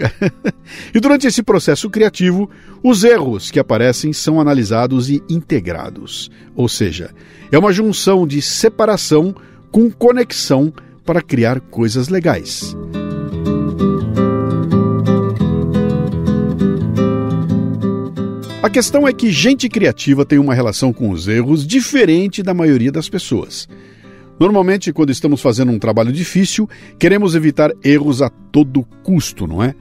e 0.95 1.00
durante 1.01 1.27
esse 1.27 1.43
processo 1.43 1.89
criativo, 1.89 2.50
os 2.81 3.03
erros 3.03 3.51
que 3.51 3.59
aparecem 3.59 4.13
são 4.13 4.39
analisados 4.39 5.09
e 5.09 5.21
integrados. 5.29 6.31
Ou 6.55 6.69
seja, 6.69 7.12
é 7.51 7.59
uma 7.59 7.74
junção 7.74 8.25
de 8.25 8.41
separação 8.41 9.36
com 9.69 9.91
conexão 9.91 10.71
para 11.05 11.21
criar 11.21 11.59
coisas 11.59 12.07
legais. 12.07 12.74
A 18.63 18.69
questão 18.69 19.07
é 19.07 19.13
que 19.13 19.31
gente 19.31 19.69
criativa 19.69 20.25
tem 20.25 20.39
uma 20.39 20.53
relação 20.53 20.91
com 20.91 21.09
os 21.09 21.27
erros 21.27 21.65
diferente 21.65 22.41
da 22.41 22.53
maioria 22.53 22.91
das 22.91 23.07
pessoas. 23.09 23.67
Normalmente, 24.39 24.94
quando 24.94 25.12
estamos 25.12 25.41
fazendo 25.41 25.72
um 25.72 25.79
trabalho 25.79 26.12
difícil, 26.12 26.70
queremos 27.00 27.36
evitar 27.36 27.72
erros 27.84 28.22
a 28.22 28.29
todo 28.29 28.86
custo, 29.03 29.48
não 29.48 29.63
é? 29.63 29.74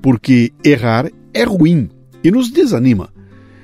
Porque 0.00 0.52
errar 0.64 1.10
é 1.32 1.42
ruim 1.42 1.88
e 2.22 2.30
nos 2.30 2.50
desanima. 2.50 3.12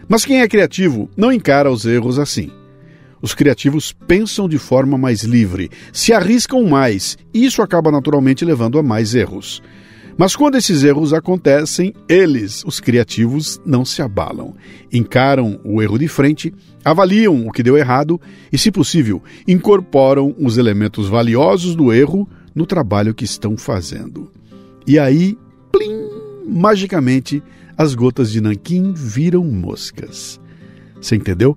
Mas 0.08 0.24
quem 0.24 0.40
é 0.40 0.48
criativo 0.48 1.08
não 1.16 1.32
encara 1.32 1.70
os 1.70 1.84
erros 1.84 2.18
assim. 2.18 2.50
Os 3.22 3.34
criativos 3.34 3.92
pensam 3.92 4.48
de 4.48 4.58
forma 4.58 4.98
mais 4.98 5.22
livre, 5.22 5.70
se 5.92 6.12
arriscam 6.12 6.64
mais, 6.64 7.16
e 7.32 7.44
isso 7.44 7.62
acaba 7.62 7.92
naturalmente 7.92 8.44
levando 8.44 8.78
a 8.78 8.82
mais 8.82 9.14
erros. 9.14 9.62
Mas 10.16 10.34
quando 10.34 10.56
esses 10.56 10.82
erros 10.82 11.12
acontecem, 11.12 11.94
eles, 12.08 12.64
os 12.66 12.80
criativos, 12.80 13.60
não 13.64 13.84
se 13.84 14.02
abalam. 14.02 14.54
Encaram 14.92 15.60
o 15.64 15.80
erro 15.80 15.98
de 15.98 16.08
frente, 16.08 16.52
avaliam 16.84 17.46
o 17.46 17.52
que 17.52 17.62
deu 17.62 17.76
errado 17.76 18.20
e, 18.52 18.58
se 18.58 18.70
possível, 18.70 19.22
incorporam 19.46 20.34
os 20.38 20.58
elementos 20.58 21.08
valiosos 21.08 21.74
do 21.74 21.92
erro 21.92 22.28
no 22.54 22.66
trabalho 22.66 23.14
que 23.14 23.24
estão 23.24 23.56
fazendo. 23.56 24.30
E 24.86 24.98
aí, 24.98 25.36
plim, 25.70 26.08
magicamente, 26.46 27.42
as 27.76 27.94
gotas 27.94 28.30
de 28.30 28.40
nanquim 28.40 28.92
viram 28.92 29.44
moscas. 29.44 30.40
Você 31.00 31.16
entendeu? 31.16 31.56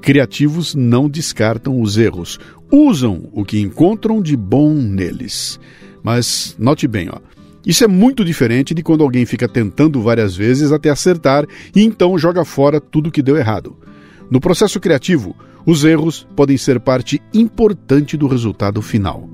Criativos 0.00 0.74
não 0.74 1.08
descartam 1.08 1.80
os 1.80 1.96
erros, 1.98 2.38
usam 2.70 3.28
o 3.32 3.44
que 3.44 3.60
encontram 3.60 4.22
de 4.22 4.36
bom 4.36 4.72
neles. 4.74 5.60
Mas 6.02 6.56
note 6.58 6.88
bem, 6.88 7.08
ó, 7.10 7.20
isso 7.64 7.84
é 7.84 7.88
muito 7.88 8.24
diferente 8.24 8.74
de 8.74 8.82
quando 8.82 9.04
alguém 9.04 9.24
fica 9.24 9.46
tentando 9.46 10.00
várias 10.00 10.34
vezes 10.34 10.72
até 10.72 10.90
acertar 10.90 11.46
e 11.74 11.82
então 11.82 12.18
joga 12.18 12.44
fora 12.44 12.80
tudo 12.80 13.10
que 13.10 13.22
deu 13.22 13.36
errado. 13.36 13.76
No 14.32 14.40
processo 14.40 14.80
criativo, 14.80 15.36
os 15.66 15.84
erros 15.84 16.26
podem 16.34 16.56
ser 16.56 16.80
parte 16.80 17.20
importante 17.34 18.16
do 18.16 18.26
resultado 18.26 18.80
final. 18.80 19.28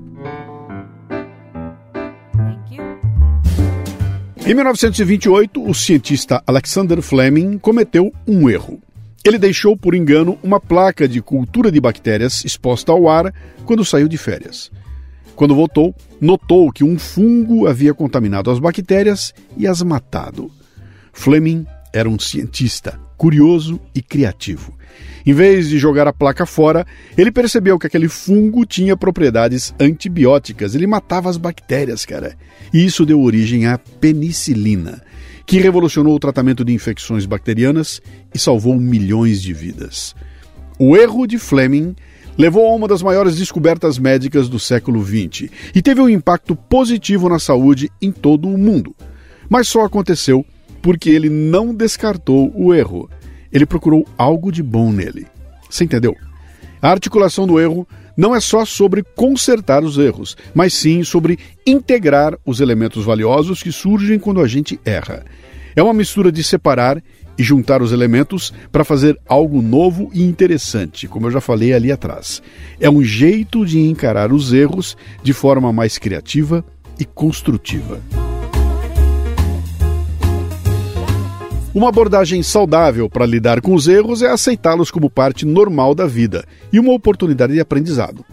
Em 4.45 4.53
1928, 4.53 5.65
o 5.65 5.73
cientista 5.73 6.43
Alexander 6.45 7.01
Fleming 7.01 7.57
cometeu 7.57 8.11
um 8.27 8.49
erro. 8.49 8.81
Ele 9.23 9.37
deixou 9.37 9.77
por 9.77 9.95
engano 9.95 10.37
uma 10.43 10.59
placa 10.59 11.07
de 11.07 11.21
cultura 11.21 11.71
de 11.71 11.79
bactérias 11.79 12.43
exposta 12.43 12.91
ao 12.91 13.07
ar 13.07 13.33
quando 13.63 13.85
saiu 13.85 14.09
de 14.09 14.17
férias. 14.17 14.69
Quando 15.33 15.55
voltou, 15.55 15.95
notou 16.19 16.73
que 16.73 16.83
um 16.83 16.99
fungo 16.99 17.67
havia 17.67 17.93
contaminado 17.93 18.51
as 18.51 18.59
bactérias 18.59 19.33
e 19.55 19.65
as 19.65 19.81
matado. 19.81 20.51
Fleming 21.13 21.65
era 21.93 22.09
um 22.09 22.19
cientista, 22.19 22.99
curioso 23.19 23.81
e 23.93 24.01
criativo. 24.01 24.73
Em 25.25 25.33
vez 25.33 25.67
de 25.67 25.77
jogar 25.77 26.07
a 26.07 26.13
placa 26.13 26.45
fora, 26.45 26.87
ele 27.17 27.33
percebeu 27.33 27.77
que 27.77 27.85
aquele 27.85 28.07
fungo 28.07 28.65
tinha 28.65 28.95
propriedades 28.95 29.75
antibióticas, 29.77 30.73
ele 30.73 30.87
matava 30.87 31.29
as 31.29 31.35
bactérias, 31.35 32.05
cara. 32.05 32.37
E 32.73 32.83
isso 32.83 33.05
deu 33.05 33.21
origem 33.21 33.67
à 33.67 33.77
penicilina, 33.77 35.03
que 35.45 35.59
revolucionou 35.59 36.15
o 36.15 36.19
tratamento 36.19 36.63
de 36.63 36.73
infecções 36.73 37.25
bacterianas 37.25 38.01
e 38.33 38.39
salvou 38.39 38.79
milhões 38.79 39.41
de 39.41 39.53
vidas. 39.53 40.15
O 40.79 40.95
erro 40.95 41.27
de 41.27 41.37
Fleming 41.37 41.97
levou 42.37 42.65
a 42.67 42.73
uma 42.73 42.87
das 42.87 43.03
maiores 43.03 43.35
descobertas 43.35 43.99
médicas 43.99 44.47
do 44.47 44.57
século 44.57 45.03
XX 45.03 45.51
e 45.75 45.81
teve 45.81 45.99
um 45.99 46.07
impacto 46.07 46.55
positivo 46.55 47.27
na 47.27 47.37
saúde 47.37 47.91
em 48.01 48.13
todo 48.13 48.47
o 48.47 48.57
mundo. 48.57 48.95
Mas 49.49 49.67
só 49.67 49.83
aconteceu 49.83 50.45
porque 50.81 51.09
ele 51.09 51.29
não 51.29 51.73
descartou 51.73 52.51
o 52.55 52.73
erro. 52.73 53.09
Ele 53.51 53.65
procurou 53.65 54.07
algo 54.17 54.51
de 54.51 54.61
bom 54.61 54.91
nele. 54.91 55.27
Você 55.69 55.83
entendeu? 55.83 56.15
A 56.81 56.89
articulação 56.89 57.45
do 57.45 57.59
erro 57.59 57.87
não 58.15 58.35
é 58.35 58.39
só 58.39 58.65
sobre 58.65 59.03
consertar 59.15 59.83
os 59.83 59.97
erros, 59.97 60.35
mas 60.53 60.73
sim 60.73 61.03
sobre 61.03 61.39
integrar 61.65 62.37
os 62.45 62.59
elementos 62.59 63.05
valiosos 63.05 63.63
que 63.63 63.71
surgem 63.71 64.19
quando 64.19 64.41
a 64.41 64.47
gente 64.47 64.79
erra. 64.83 65.23
É 65.75 65.81
uma 65.81 65.93
mistura 65.93 66.31
de 66.31 66.43
separar 66.43 67.01
e 67.37 67.43
juntar 67.43 67.81
os 67.81 67.93
elementos 67.93 68.53
para 68.69 68.83
fazer 68.83 69.17
algo 69.25 69.61
novo 69.61 70.09
e 70.13 70.21
interessante, 70.21 71.07
como 71.07 71.27
eu 71.27 71.31
já 71.31 71.39
falei 71.39 71.71
ali 71.71 71.89
atrás. 71.89 72.43
É 72.77 72.89
um 72.89 73.01
jeito 73.01 73.65
de 73.65 73.79
encarar 73.79 74.33
os 74.33 74.51
erros 74.51 74.97
de 75.23 75.31
forma 75.31 75.71
mais 75.71 75.97
criativa 75.97 76.65
e 76.99 77.05
construtiva. 77.05 78.01
Uma 81.73 81.89
abordagem 81.89 82.41
saudável 82.41 83.07
para 83.07 83.27
lidar 83.27 83.61
com 83.61 83.75
os 83.75 83.87
erros 83.87 84.23
é 84.23 84.27
aceitá-los 84.27 84.89
como 84.89 85.07
parte 85.07 85.45
normal 85.45 85.93
da 85.93 86.07
vida 86.07 86.43
e 86.73 86.79
uma 86.79 86.93
oportunidade 86.93 87.53
de 87.53 87.59
aprendizado. 87.59 88.25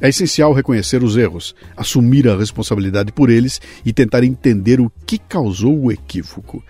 É 0.00 0.08
essencial 0.08 0.54
reconhecer 0.54 1.02
os 1.02 1.14
erros, 1.14 1.54
assumir 1.76 2.26
a 2.26 2.36
responsabilidade 2.36 3.12
por 3.12 3.28
eles 3.28 3.60
e 3.84 3.92
tentar 3.92 4.24
entender 4.24 4.80
o 4.80 4.90
que 5.04 5.18
causou 5.18 5.78
o 5.78 5.92
equívoco. 5.92 6.64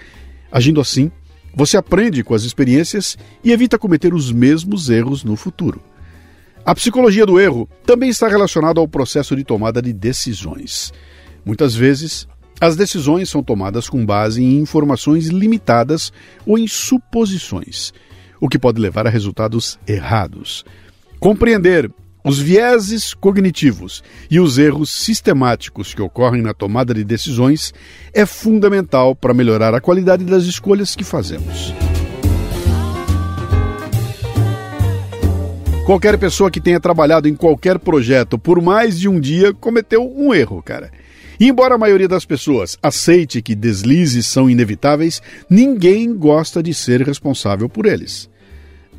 Agindo 0.50 0.81
assim, 0.81 1.09
você 1.54 1.76
aprende 1.76 2.24
com 2.24 2.35
as 2.35 2.42
experiências 2.42 3.16
e 3.44 3.52
evita 3.52 3.78
cometer 3.78 4.12
os 4.12 4.33
mesmos 4.33 4.90
erros 4.90 5.22
no 5.22 5.37
futuro. 5.37 5.81
A 6.64 6.74
psicologia 6.74 7.24
do 7.24 7.38
erro 7.38 7.68
também 7.87 8.11
está 8.11 8.26
relacionada 8.26 8.81
ao 8.81 8.88
processo 8.88 9.37
de 9.37 9.44
tomada 9.44 9.81
de 9.81 9.92
decisões. 9.92 10.92
Muitas 11.44 11.76
vezes, 11.76 12.26
as 12.61 12.75
decisões 12.75 13.29
são 13.29 13.42
tomadas 13.42 13.88
com 13.88 14.05
base 14.05 14.42
em 14.42 14.59
informações 14.59 15.29
limitadas 15.29 16.12
ou 16.44 16.59
em 16.59 16.66
suposições, 16.66 17.92
o 18.40 18.49
que 18.49 18.59
pode 18.59 18.81
levar 18.81 19.07
a 19.07 19.11
resultados 19.11 19.79
errados. 19.87 20.64
Compreender 21.21 21.90
os 22.25 22.38
vieses 22.38 23.14
cognitivos 23.14 24.03
e 24.31 24.40
os 24.40 24.59
erros 24.59 24.90
sistemáticos 24.90 25.94
que 25.94 26.03
ocorrem 26.03 26.42
na 26.42 26.53
tomada 26.53 26.92
de 26.92 27.05
decisões 27.05 27.73
é 28.12 28.27
fundamental 28.27 29.14
para 29.14 29.33
melhorar 29.33 29.73
a 29.75 29.81
qualidade 29.81 30.25
das 30.25 30.44
escolhas 30.44 30.97
que 30.97 31.05
fazemos. 31.05 31.73
Qualquer 35.87 36.18
pessoa 36.18 36.51
que 36.51 36.61
tenha 36.61 36.79
trabalhado 36.79 37.29
em 37.29 37.35
qualquer 37.35 37.79
projeto 37.79 38.38
por 38.38 38.61
mais 38.61 38.99
de 38.99 39.09
um 39.09 39.18
dia 39.18 39.55
cometeu 39.55 40.07
um 40.14 40.35
erro, 40.35 40.62
cara. 40.62 40.90
E 41.40 41.46
embora 41.46 41.77
a 41.77 41.79
maioria 41.79 42.09
das 42.09 42.24
pessoas 42.24 42.77
aceite 42.83 43.40
que 43.40 43.55
deslizes 43.55 44.27
são 44.27 44.51
inevitáveis, 44.51 45.22
ninguém 45.48 46.12
gosta 46.14 46.62
de 46.62 46.74
ser 46.74 47.03
responsável 47.03 47.68
por 47.68 47.87
eles. 47.87 48.29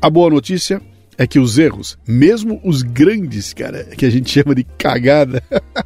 A 0.00 0.08
boa 0.08 0.30
notícia 0.30 0.80
é 1.18 1.26
que 1.26 1.38
os 1.38 1.58
erros, 1.58 1.98
mesmo 2.08 2.58
os 2.64 2.80
grandes, 2.80 3.52
cara, 3.52 3.84
que 3.84 4.06
a 4.06 4.10
gente 4.10 4.30
chama 4.30 4.54
de 4.54 4.64
cagada, 4.64 5.42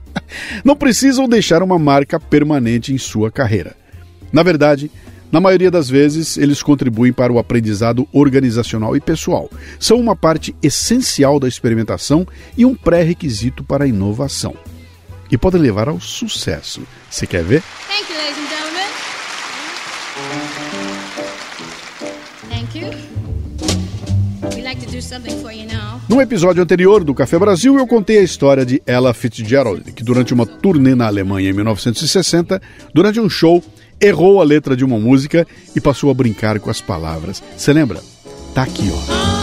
não 0.65 0.77
precisam 0.77 1.29
deixar 1.29 1.61
uma 1.61 1.77
marca 1.77 2.21
permanente 2.21 2.95
em 2.95 2.99
sua 2.99 3.33
carreira. 3.33 3.75
Na 4.33 4.45
verdade, 4.45 4.89
na 5.33 5.41
maioria 5.41 5.73
das 5.73 5.91
vezes, 5.91 6.37
eles 6.37 6.63
contribuem 6.63 7.13
para 7.13 7.33
o 7.33 7.41
aprendizado 7.41 8.07
organizacional 8.13 8.97
e 8.97 9.01
pessoal. 9.01 9.51
São 9.81 9.99
uma 9.99 10.15
parte 10.15 10.55
essencial 10.63 11.41
da 11.41 11.49
experimentação 11.49 12.25
e 12.57 12.65
um 12.65 12.73
pré-requisito 12.73 13.65
para 13.65 13.83
a 13.83 13.89
inovação. 13.89 14.55
E 15.31 15.39
podem 15.39 15.61
levar 15.61 15.89
ao 15.89 16.01
sucesso. 16.01 16.83
Você 17.11 17.27
quer 17.27 17.43
ver? 17.43 17.63
Thank 17.89 18.13
you, 18.13 18.19
ladies 18.19 18.39
and 18.39 18.49
gentlemen. 18.49 18.89
Thank 22.49 22.79
you. 22.79 23.15
No 26.09 26.21
episódio 26.21 26.63
anterior 26.63 27.03
do 27.03 27.15
Café 27.15 27.39
Brasil, 27.39 27.77
eu 27.77 27.87
contei 27.87 28.19
a 28.19 28.23
história 28.23 28.65
de 28.65 28.83
Ella 28.87 29.15
Fitzgerald, 29.15 29.93
que 29.93 30.05
durante 30.05 30.35
uma 30.35 30.45
turnê 30.45 30.95
na 30.95 31.07
Alemanha 31.07 31.51
em 31.51 31.53
1960, 31.53 32.61
durante 32.93 33.19
um 33.21 33.29
show, 33.29 33.63
errou 34.01 34.41
a 34.41 34.45
letra 34.45 34.77
de 34.77 34.85
uma 34.85 34.99
música 34.99 35.47
e 35.75 35.81
passou 35.81 36.11
a 36.11 36.15
brincar 36.15 36.61
com 36.61 36.71
as 36.71 36.81
palavras. 36.81 37.43
Você 37.57 37.73
lembra? 37.73 38.01
Tá 38.55 38.63
aqui, 38.63 38.91
ó. 38.93 39.34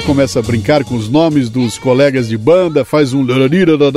Começa 0.00 0.38
a 0.38 0.42
brincar 0.42 0.84
com 0.84 0.94
os 0.94 1.08
nomes 1.08 1.50
dos 1.50 1.76
colegas 1.76 2.28
de 2.28 2.38
banda, 2.38 2.84
faz 2.84 3.12
um 3.12 3.26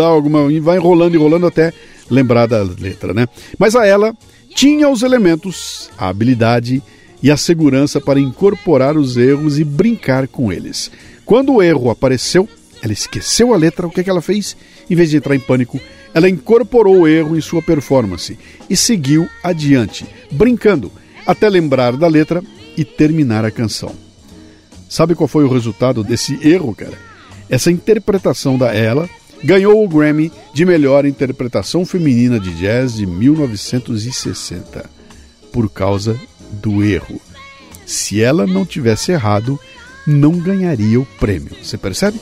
alguma 0.04 0.52
e 0.52 0.60
vai 0.60 0.78
enrolando, 0.78 1.16
enrolando 1.16 1.48
até 1.48 1.72
lembrar 2.10 2.48
da 2.48 2.64
letra, 2.64 3.14
né? 3.14 3.28
Mas 3.58 3.76
a 3.76 3.86
ela 3.86 4.14
tinha 4.54 4.90
os 4.90 5.04
elementos, 5.04 5.90
a 5.98 6.10
habilidade 6.10 6.82
e 7.22 7.32
a 7.32 7.38
segurança 7.38 8.02
para 8.02 8.20
incorporar 8.20 8.98
os 8.98 9.16
erros 9.16 9.58
e 9.60 9.64
brincar 9.64 10.28
com 10.28 10.52
eles. 10.52 10.92
Quando 11.24 11.54
o 11.54 11.64
erro 11.64 11.90
apareceu, 11.90 12.50
ela 12.82 12.92
esqueceu 12.92 13.54
a 13.54 13.58
letra, 13.58 13.88
o 13.88 13.90
que, 13.90 14.02
é 14.02 14.04
que 14.04 14.10
ela 14.10 14.22
fez? 14.22 14.58
Em 14.90 14.96
vez 14.96 15.10
de 15.10 15.18
entrar 15.18 15.36
em 15.36 15.40
pânico, 15.40 15.80
ela 16.14 16.28
incorporou 16.28 17.02
o 17.02 17.08
erro 17.08 17.38
em 17.38 17.42
sua 17.42 17.62
performance 17.62 18.38
e 18.70 18.76
seguiu 18.76 19.30
adiante, 19.44 20.06
brincando, 20.32 20.92
até 21.26 21.48
lembrar 21.48 21.96
da 21.96 22.08
letra 22.08 22.44
e 22.76 22.84
terminar 22.84 23.46
a 23.46 23.52
canção. 23.52 24.05
Sabe 24.90 25.16
qual 25.16 25.28
foi 25.28 25.44
o 25.44 25.52
resultado 25.52 26.04
desse 26.04 26.40
erro, 26.48 26.76
cara? 26.76 26.98
Essa 27.50 27.72
interpretação 27.72 28.58
da 28.58 28.74
ela 28.74 29.10
ganhou 29.44 29.84
o 29.84 29.88
Grammy 29.88 30.32
de 30.54 30.66
melhor 30.66 31.06
interpretação 31.06 31.86
feminina 31.86 32.40
de 32.40 32.52
jazz 32.56 32.96
de 32.96 33.06
1960 33.06 34.90
por 35.52 35.70
causa 35.70 36.20
do 36.52 36.84
erro. 36.84 37.22
Se 37.86 38.22
ela 38.22 38.48
não 38.48 38.66
tivesse 38.66 39.12
errado, 39.12 39.60
não 40.08 40.32
ganharia 40.40 41.00
o 41.00 41.06
prêmio. 41.20 41.52
Você 41.62 41.78
percebe? 41.78 42.20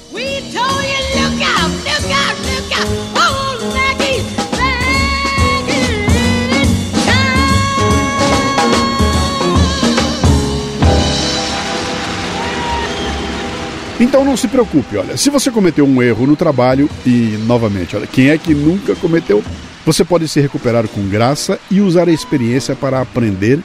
Então 14.04 14.26
não 14.26 14.36
se 14.36 14.50
preocupe, 14.50 14.98
olha, 14.98 15.16
se 15.16 15.30
você 15.30 15.50
cometeu 15.50 15.86
um 15.86 16.04
erro 16.04 16.28
no 16.28 16.36
trabalho 16.36 16.90
e 17.06 17.40
novamente, 17.48 17.96
olha, 17.96 18.06
quem 18.06 18.32
é 18.32 18.38
que 18.38 18.54
nunca 18.54 18.94
cometeu? 18.96 19.42
Você 19.86 20.04
pode 20.04 20.28
se 20.28 20.42
recuperar 20.42 20.86
com 20.90 21.08
graça 21.08 21.58
e 21.72 21.80
usar 21.80 22.10
a 22.10 22.12
experiência 22.12 22.76
para 22.76 23.00
aprender 23.00 23.62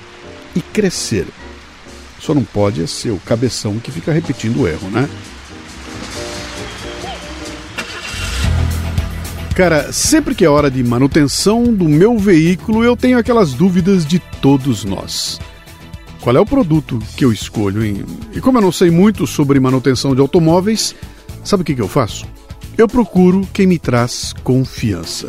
e 0.55 0.61
crescer. 0.61 1.27
Só 2.21 2.35
não 2.35 2.45
pode 2.45 2.87
ser 2.87 3.11
o 3.11 3.19
cabeção 3.19 3.81
que 3.81 3.91
fica 3.91 4.13
repetindo 4.13 4.61
o 4.61 4.69
erro, 4.69 4.89
né? 4.89 5.09
Cara, 9.57 9.93
sempre 9.93 10.37
que 10.37 10.45
é 10.45 10.49
hora 10.49 10.71
de 10.71 10.85
manutenção 10.85 11.65
do 11.65 11.89
meu 11.89 12.17
veículo, 12.17 12.85
eu 12.85 12.97
tenho 12.97 13.19
aquelas 13.19 13.53
dúvidas 13.53 14.07
de 14.07 14.21
todos 14.41 14.85
nós. 14.85 15.41
Qual 16.21 16.37
é 16.37 16.41
o 16.41 16.47
produto 16.47 16.99
que 17.17 17.25
eu 17.25 17.33
escolho? 17.33 17.85
E 17.85 18.41
como 18.41 18.59
eu 18.59 18.63
não 18.63 18.73
sei 18.73 18.91
muito 18.91 19.27
sobre 19.27 19.61
manutenção 19.61 20.15
de 20.15 20.21
automóveis, 20.21 20.95
sabe 21.45 21.63
o 21.63 21.65
que, 21.65 21.75
que 21.75 21.81
eu 21.81 21.89
faço? 21.89 22.27
Eu 22.77 22.89
procuro 22.89 23.47
quem 23.53 23.67
me 23.67 23.79
traz 23.79 24.33
confiança. 24.45 25.29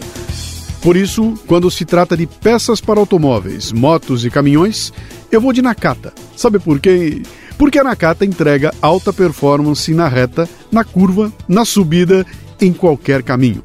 Por 0.82 0.95
isso, 0.95 1.34
quando 1.45 1.69
se 1.69 1.86
trata 1.86 2.15
de 2.15 2.25
peças 2.25 2.80
para 2.80 2.99
automóveis, 2.99 3.71
motos 3.71 4.25
e 4.25 4.30
caminhões, 4.30 4.93
eu 5.32 5.41
vou 5.41 5.54
de 5.54 5.62
Nakata. 5.62 6.13
Sabe 6.36 6.58
por 6.58 6.80
quê? 6.80 7.21
Porque 7.58 7.78
a 7.78 7.84
Nakata 7.84 8.25
entrega 8.25 8.73
alta 8.82 9.12
performance 9.12 9.93
na 9.93 10.08
reta, 10.08 10.49
na 10.71 10.84
curva, 10.84 11.32
na 11.47 11.65
subida, 11.65 12.25
em 12.62 12.71
qualquer 12.71 13.21
caminho. 13.23 13.63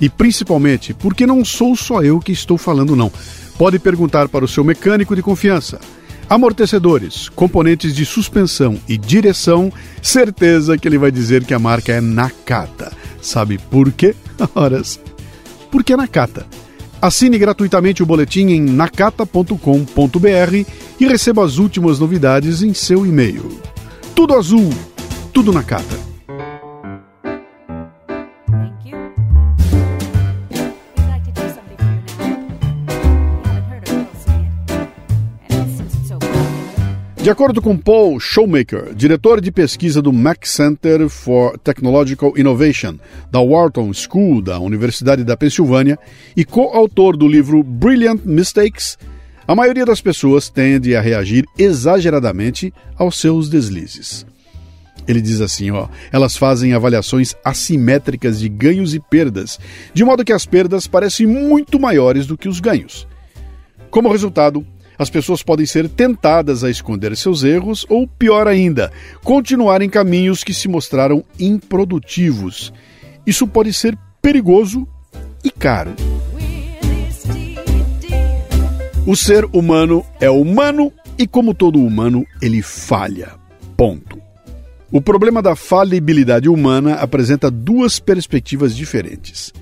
E 0.00 0.08
principalmente 0.08 0.92
porque 0.92 1.26
não 1.26 1.44
sou 1.44 1.74
só 1.74 2.02
eu 2.02 2.20
que 2.20 2.32
estou 2.32 2.58
falando, 2.58 2.94
não. 2.94 3.10
Pode 3.56 3.78
perguntar 3.78 4.28
para 4.28 4.44
o 4.44 4.48
seu 4.48 4.62
mecânico 4.62 5.16
de 5.16 5.22
confiança. 5.22 5.80
Amortecedores, 6.32 7.28
componentes 7.28 7.94
de 7.94 8.06
suspensão 8.06 8.78
e 8.88 8.96
direção, 8.96 9.70
certeza 10.00 10.78
que 10.78 10.88
ele 10.88 10.96
vai 10.96 11.10
dizer 11.10 11.44
que 11.44 11.52
a 11.52 11.58
marca 11.58 11.92
é 11.92 12.00
Nakata. 12.00 12.90
Sabe 13.20 13.58
por 13.58 13.92
quê? 13.92 14.16
Horas. 14.54 14.98
Porque 15.70 15.92
é 15.92 15.96
Nakata 15.96 16.46
Assine 17.02 17.36
gratuitamente 17.36 18.02
o 18.02 18.06
boletim 18.06 18.46
em 18.46 18.62
nakata.com.br 18.62 19.56
e 20.98 21.06
receba 21.06 21.44
as 21.44 21.58
últimas 21.58 21.98
novidades 21.98 22.62
em 22.62 22.72
seu 22.72 23.04
e-mail. 23.04 23.60
Tudo 24.14 24.32
azul, 24.32 24.70
tudo 25.34 25.52
Nakata. 25.52 26.11
De 37.22 37.30
acordo 37.30 37.62
com 37.62 37.78
Paul 37.78 38.18
Showmaker, 38.18 38.92
diretor 38.96 39.40
de 39.40 39.52
pesquisa 39.52 40.02
do 40.02 40.12
Mack 40.12 40.48
Center 40.48 41.08
for 41.08 41.56
Technological 41.56 42.36
Innovation, 42.36 42.98
da 43.30 43.40
Wharton 43.40 43.92
School 43.94 44.42
da 44.42 44.58
Universidade 44.58 45.22
da 45.22 45.36
Pensilvânia 45.36 45.96
e 46.36 46.44
coautor 46.44 47.16
do 47.16 47.28
livro 47.28 47.62
Brilliant 47.62 48.22
Mistakes, 48.24 48.98
a 49.46 49.54
maioria 49.54 49.86
das 49.86 50.00
pessoas 50.00 50.48
tende 50.48 50.96
a 50.96 51.00
reagir 51.00 51.44
exageradamente 51.56 52.74
aos 52.96 53.20
seus 53.20 53.48
deslizes. 53.48 54.26
Ele 55.06 55.20
diz 55.20 55.40
assim, 55.40 55.70
ó, 55.70 55.86
elas 56.10 56.36
fazem 56.36 56.72
avaliações 56.72 57.36
assimétricas 57.44 58.40
de 58.40 58.48
ganhos 58.48 58.94
e 58.94 59.00
perdas, 59.00 59.60
de 59.94 60.04
modo 60.04 60.24
que 60.24 60.32
as 60.32 60.44
perdas 60.44 60.88
parecem 60.88 61.28
muito 61.28 61.78
maiores 61.78 62.26
do 62.26 62.36
que 62.36 62.48
os 62.48 62.58
ganhos. 62.58 63.06
Como 63.92 64.10
resultado, 64.10 64.66
as 65.02 65.10
pessoas 65.10 65.42
podem 65.42 65.66
ser 65.66 65.88
tentadas 65.88 66.62
a 66.62 66.70
esconder 66.70 67.16
seus 67.16 67.42
erros 67.42 67.84
ou, 67.88 68.06
pior 68.06 68.46
ainda, 68.46 68.92
continuar 69.24 69.82
em 69.82 69.90
caminhos 69.90 70.44
que 70.44 70.54
se 70.54 70.68
mostraram 70.68 71.24
improdutivos. 71.38 72.72
Isso 73.26 73.46
pode 73.46 73.72
ser 73.72 73.98
perigoso 74.22 74.86
e 75.42 75.50
caro. 75.50 75.92
O 79.04 79.16
ser 79.16 79.44
humano 79.52 80.06
é 80.20 80.30
humano 80.30 80.92
e, 81.18 81.26
como 81.26 81.52
todo 81.52 81.84
humano, 81.84 82.24
ele 82.40 82.62
falha. 82.62 83.32
Ponto. 83.76 84.22
O 84.92 85.00
problema 85.00 85.42
da 85.42 85.56
falibilidade 85.56 86.48
humana 86.48 86.94
apresenta 86.94 87.50
duas 87.50 87.98
perspectivas 87.98 88.76
diferentes: 88.76 89.52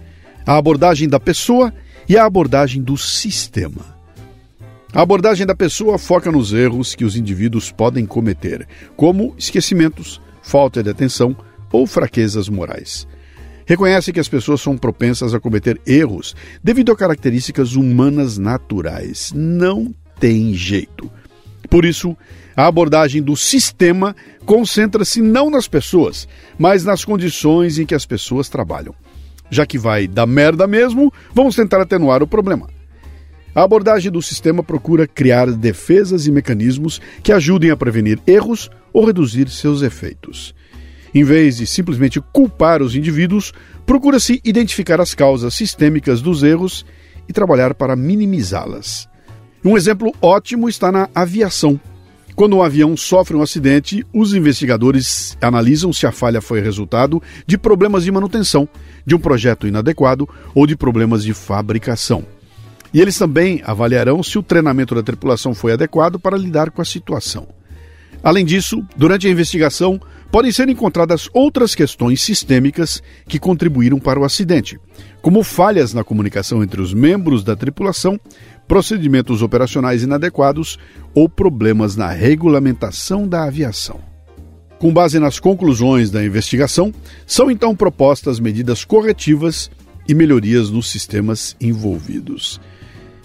a 0.46 0.58
abordagem 0.58 1.08
da 1.08 1.18
pessoa 1.18 1.72
e 2.06 2.18
a 2.18 2.26
abordagem 2.26 2.82
do 2.82 2.98
sistema. 2.98 3.99
A 4.92 5.02
abordagem 5.02 5.46
da 5.46 5.54
pessoa 5.54 5.98
foca 5.98 6.32
nos 6.32 6.52
erros 6.52 6.96
que 6.96 7.04
os 7.04 7.14
indivíduos 7.14 7.70
podem 7.70 8.04
cometer, 8.04 8.66
como 8.96 9.32
esquecimentos, 9.38 10.20
falta 10.42 10.82
de 10.82 10.90
atenção 10.90 11.36
ou 11.70 11.86
fraquezas 11.86 12.48
morais. 12.48 13.06
Reconhece 13.64 14.12
que 14.12 14.18
as 14.18 14.28
pessoas 14.28 14.60
são 14.60 14.76
propensas 14.76 15.32
a 15.32 15.38
cometer 15.38 15.80
erros 15.86 16.34
devido 16.60 16.90
a 16.90 16.96
características 16.96 17.76
humanas 17.76 18.36
naturais. 18.36 19.32
Não 19.32 19.94
tem 20.18 20.54
jeito. 20.54 21.08
Por 21.68 21.84
isso, 21.84 22.16
a 22.56 22.66
abordagem 22.66 23.22
do 23.22 23.36
sistema 23.36 24.16
concentra-se 24.44 25.22
não 25.22 25.50
nas 25.50 25.68
pessoas, 25.68 26.26
mas 26.58 26.84
nas 26.84 27.04
condições 27.04 27.78
em 27.78 27.86
que 27.86 27.94
as 27.94 28.04
pessoas 28.04 28.48
trabalham. 28.48 28.92
Já 29.48 29.64
que 29.64 29.78
vai 29.78 30.08
dar 30.08 30.26
merda 30.26 30.66
mesmo, 30.66 31.12
vamos 31.32 31.54
tentar 31.54 31.80
atenuar 31.80 32.24
o 32.24 32.26
problema. 32.26 32.79
A 33.54 33.62
abordagem 33.62 34.12
do 34.12 34.22
sistema 34.22 34.62
procura 34.62 35.08
criar 35.08 35.50
defesas 35.50 36.26
e 36.26 36.30
mecanismos 36.30 37.00
que 37.22 37.32
ajudem 37.32 37.70
a 37.70 37.76
prevenir 37.76 38.20
erros 38.26 38.70
ou 38.92 39.04
reduzir 39.04 39.48
seus 39.48 39.82
efeitos. 39.82 40.54
Em 41.12 41.24
vez 41.24 41.56
de 41.56 41.66
simplesmente 41.66 42.20
culpar 42.32 42.80
os 42.80 42.94
indivíduos, 42.94 43.52
procura-se 43.84 44.40
identificar 44.44 45.00
as 45.00 45.14
causas 45.14 45.54
sistêmicas 45.54 46.22
dos 46.22 46.44
erros 46.44 46.86
e 47.28 47.32
trabalhar 47.32 47.74
para 47.74 47.96
minimizá-las. 47.96 49.08
Um 49.64 49.76
exemplo 49.76 50.14
ótimo 50.22 50.68
está 50.68 50.92
na 50.92 51.08
aviação. 51.12 51.78
Quando 52.36 52.56
um 52.56 52.62
avião 52.62 52.96
sofre 52.96 53.36
um 53.36 53.42
acidente, 53.42 54.06
os 54.14 54.32
investigadores 54.32 55.36
analisam 55.42 55.92
se 55.92 56.06
a 56.06 56.12
falha 56.12 56.40
foi 56.40 56.60
resultado 56.60 57.20
de 57.44 57.58
problemas 57.58 58.04
de 58.04 58.12
manutenção, 58.12 58.68
de 59.04 59.16
um 59.16 59.18
projeto 59.18 59.66
inadequado 59.66 60.28
ou 60.54 60.66
de 60.66 60.76
problemas 60.76 61.24
de 61.24 61.34
fabricação. 61.34 62.24
E 62.92 63.00
eles 63.00 63.16
também 63.16 63.62
avaliarão 63.64 64.22
se 64.22 64.38
o 64.38 64.42
treinamento 64.42 64.94
da 64.94 65.02
tripulação 65.02 65.54
foi 65.54 65.72
adequado 65.72 66.18
para 66.18 66.36
lidar 66.36 66.70
com 66.70 66.82
a 66.82 66.84
situação. 66.84 67.48
Além 68.22 68.44
disso, 68.44 68.84
durante 68.96 69.26
a 69.26 69.30
investigação, 69.30 70.00
podem 70.30 70.52
ser 70.52 70.68
encontradas 70.68 71.28
outras 71.32 71.74
questões 71.74 72.20
sistêmicas 72.20 73.02
que 73.26 73.38
contribuíram 73.38 73.98
para 73.98 74.20
o 74.20 74.24
acidente, 74.24 74.78
como 75.22 75.42
falhas 75.42 75.94
na 75.94 76.04
comunicação 76.04 76.62
entre 76.62 76.80
os 76.80 76.92
membros 76.92 77.42
da 77.42 77.56
tripulação, 77.56 78.20
procedimentos 78.68 79.42
operacionais 79.42 80.02
inadequados 80.02 80.78
ou 81.14 81.28
problemas 81.28 81.96
na 81.96 82.10
regulamentação 82.10 83.26
da 83.26 83.44
aviação. 83.44 84.00
Com 84.78 84.92
base 84.92 85.18
nas 85.18 85.38
conclusões 85.38 86.10
da 86.10 86.24
investigação, 86.24 86.92
são 87.26 87.50
então 87.50 87.74
propostas 87.74 88.38
medidas 88.38 88.84
corretivas 88.84 89.70
e 90.08 90.14
melhorias 90.14 90.70
nos 90.70 90.90
sistemas 90.90 91.56
envolvidos. 91.60 92.60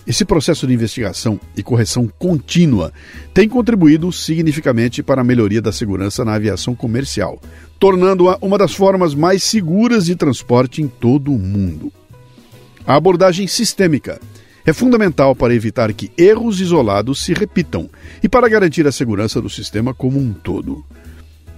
Esse 0.08 0.24
processo 0.24 0.68
de 0.68 0.74
investigação 0.74 1.40
e 1.58 1.64
correção 1.64 2.08
contínua 2.08 2.94
tem 3.34 3.50
contribuído 3.50 4.12
significativamente 4.12 5.02
para 5.02 5.22
a 5.22 5.24
melhoria 5.24 5.62
da 5.62 5.72
segurança 5.72 6.24
na 6.24 6.36
aviação 6.36 6.76
comercial, 6.76 7.42
tornando-a 7.80 8.38
uma 8.40 8.58
das 8.58 8.74
formas 8.74 9.16
mais 9.16 9.44
seguras 9.44 10.06
de 10.06 10.16
transporte 10.16 10.82
em 10.82 10.88
todo 10.88 11.34
o 11.34 11.40
mundo. 11.40 11.92
A 12.86 12.96
abordagem 12.96 13.48
sistêmica 13.48 14.22
é 14.64 14.72
fundamental 14.72 15.36
para 15.36 15.56
evitar 15.56 15.92
que 15.92 16.12
erros 16.16 16.62
isolados 16.62 17.24
se 17.24 17.34
repitam 17.34 17.90
e 18.22 18.30
para 18.30 18.48
garantir 18.48 18.86
a 18.86 18.92
segurança 18.92 19.42
do 19.42 19.50
sistema 19.50 19.92
como 19.92 20.20
um 20.20 20.34
todo. 20.34 20.86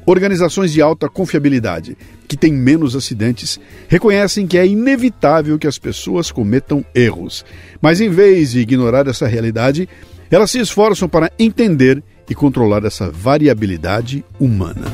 Organizações 0.10 0.72
de 0.72 0.82
alta 0.82 1.10
confiabilidade, 1.10 1.98
que 2.30 2.38
têm 2.38 2.54
menos 2.54 2.96
acidentes, 2.96 3.60
reconhecem 3.90 4.48
que 4.48 4.58
é 4.58 4.66
inevitável 4.66 5.60
que 5.60 5.68
as 5.68 5.78
pessoas 5.78 6.32
cometam 6.32 6.84
erros, 6.96 7.44
mas 7.82 8.00
em 8.00 8.10
vez 8.10 8.52
de 8.52 8.62
ignorar 8.62 9.06
essa 9.08 9.28
realidade, 9.28 9.90
elas 10.32 10.50
se 10.50 10.60
esforçam 10.60 11.10
para 11.10 11.30
entender 11.38 12.02
e 12.30 12.34
controlar 12.34 12.86
essa 12.86 13.12
variabilidade 13.12 14.24
humana. 14.40 14.86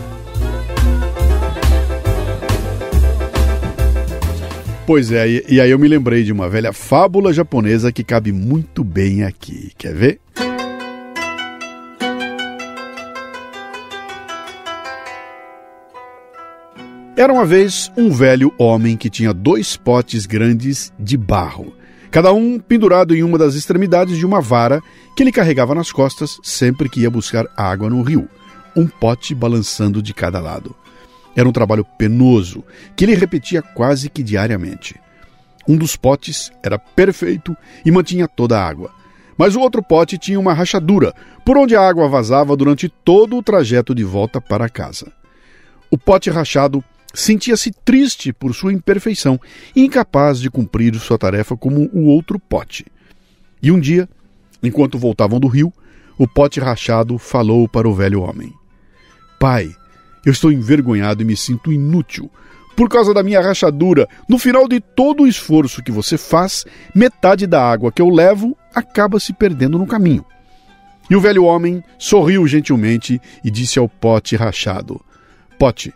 Pois 4.87 5.11
é, 5.11 5.43
e 5.47 5.61
aí 5.61 5.69
eu 5.69 5.77
me 5.77 5.87
lembrei 5.87 6.23
de 6.23 6.31
uma 6.31 6.49
velha 6.49 6.73
fábula 6.73 7.31
japonesa 7.31 7.91
que 7.91 8.03
cabe 8.03 8.31
muito 8.31 8.83
bem 8.83 9.23
aqui. 9.23 9.71
Quer 9.77 9.93
ver? 9.93 10.19
Era 17.15 17.31
uma 17.31 17.45
vez 17.45 17.91
um 17.95 18.09
velho 18.09 18.51
homem 18.57 18.97
que 18.97 19.07
tinha 19.07 19.31
dois 19.31 19.77
potes 19.77 20.25
grandes 20.25 20.91
de 20.97 21.15
barro, 21.15 21.71
cada 22.09 22.33
um 22.33 22.57
pendurado 22.57 23.15
em 23.15 23.21
uma 23.21 23.37
das 23.37 23.53
extremidades 23.53 24.17
de 24.17 24.25
uma 24.25 24.41
vara 24.41 24.81
que 25.15 25.21
ele 25.21 25.31
carregava 25.31 25.75
nas 25.75 25.91
costas 25.91 26.39
sempre 26.41 26.89
que 26.89 27.01
ia 27.01 27.11
buscar 27.11 27.45
água 27.55 27.87
no 27.87 28.01
rio, 28.01 28.27
um 28.75 28.87
pote 28.87 29.35
balançando 29.35 30.01
de 30.01 30.11
cada 30.11 30.39
lado. 30.39 30.75
Era 31.35 31.47
um 31.47 31.51
trabalho 31.51 31.85
penoso 31.99 32.63
que 32.95 33.05
ele 33.05 33.13
repetia 33.13 33.61
quase 33.61 34.09
que 34.09 34.23
diariamente. 34.23 34.99
Um 35.67 35.77
dos 35.77 35.95
potes 35.95 36.51
era 36.63 36.79
perfeito 36.79 37.55
e 37.85 37.91
mantinha 37.91 38.27
toda 38.27 38.57
a 38.59 38.67
água, 38.67 38.89
mas 39.37 39.55
o 39.55 39.59
outro 39.59 39.83
pote 39.83 40.17
tinha 40.17 40.39
uma 40.39 40.53
rachadura 40.53 41.13
por 41.45 41.59
onde 41.59 41.75
a 41.75 41.87
água 41.87 42.09
vazava 42.09 42.57
durante 42.57 42.89
todo 42.89 43.37
o 43.37 43.43
trajeto 43.43 43.93
de 43.93 44.03
volta 44.03 44.41
para 44.41 44.67
casa. 44.67 45.11
O 45.91 45.97
pote 45.97 46.31
rachado 46.31 46.83
sentia-se 47.13 47.71
triste 47.85 48.33
por 48.33 48.53
sua 48.55 48.73
imperfeição 48.73 49.39
e 49.75 49.85
incapaz 49.85 50.39
de 50.39 50.49
cumprir 50.49 50.95
sua 50.95 51.17
tarefa 51.17 51.55
como 51.55 51.89
o 51.93 52.05
outro 52.07 52.39
pote. 52.39 52.85
E 53.61 53.71
um 53.71 53.79
dia, 53.79 54.09
enquanto 54.61 54.97
voltavam 54.97 55.39
do 55.39 55.47
rio, 55.47 55.71
o 56.17 56.27
pote 56.27 56.59
rachado 56.59 57.17
falou 57.17 57.67
para 57.67 57.87
o 57.87 57.93
velho 57.93 58.21
homem: 58.21 58.51
Pai, 59.39 59.73
eu 60.25 60.31
estou 60.31 60.51
envergonhado 60.51 61.21
e 61.21 61.25
me 61.25 61.37
sinto 61.37 61.71
inútil. 61.71 62.29
Por 62.75 62.89
causa 62.89 63.13
da 63.13 63.21
minha 63.21 63.39
rachadura, 63.39 64.07
no 64.27 64.39
final 64.39 64.67
de 64.67 64.79
todo 64.79 65.23
o 65.23 65.27
esforço 65.27 65.83
que 65.83 65.91
você 65.91 66.17
faz, 66.17 66.65
metade 66.93 67.45
da 67.45 67.63
água 67.63 67.91
que 67.91 68.01
eu 68.01 68.09
levo 68.09 68.57
acaba 68.73 69.19
se 69.19 69.31
perdendo 69.31 69.77
no 69.77 69.85
caminho. 69.85 70.25
E 71.07 71.15
o 71.15 71.21
velho 71.21 71.43
homem 71.43 71.83
sorriu 71.99 72.47
gentilmente 72.47 73.21
e 73.43 73.51
disse 73.51 73.77
ao 73.77 73.87
pote 73.87 74.35
rachado: 74.35 74.99
Pote, 75.59 75.93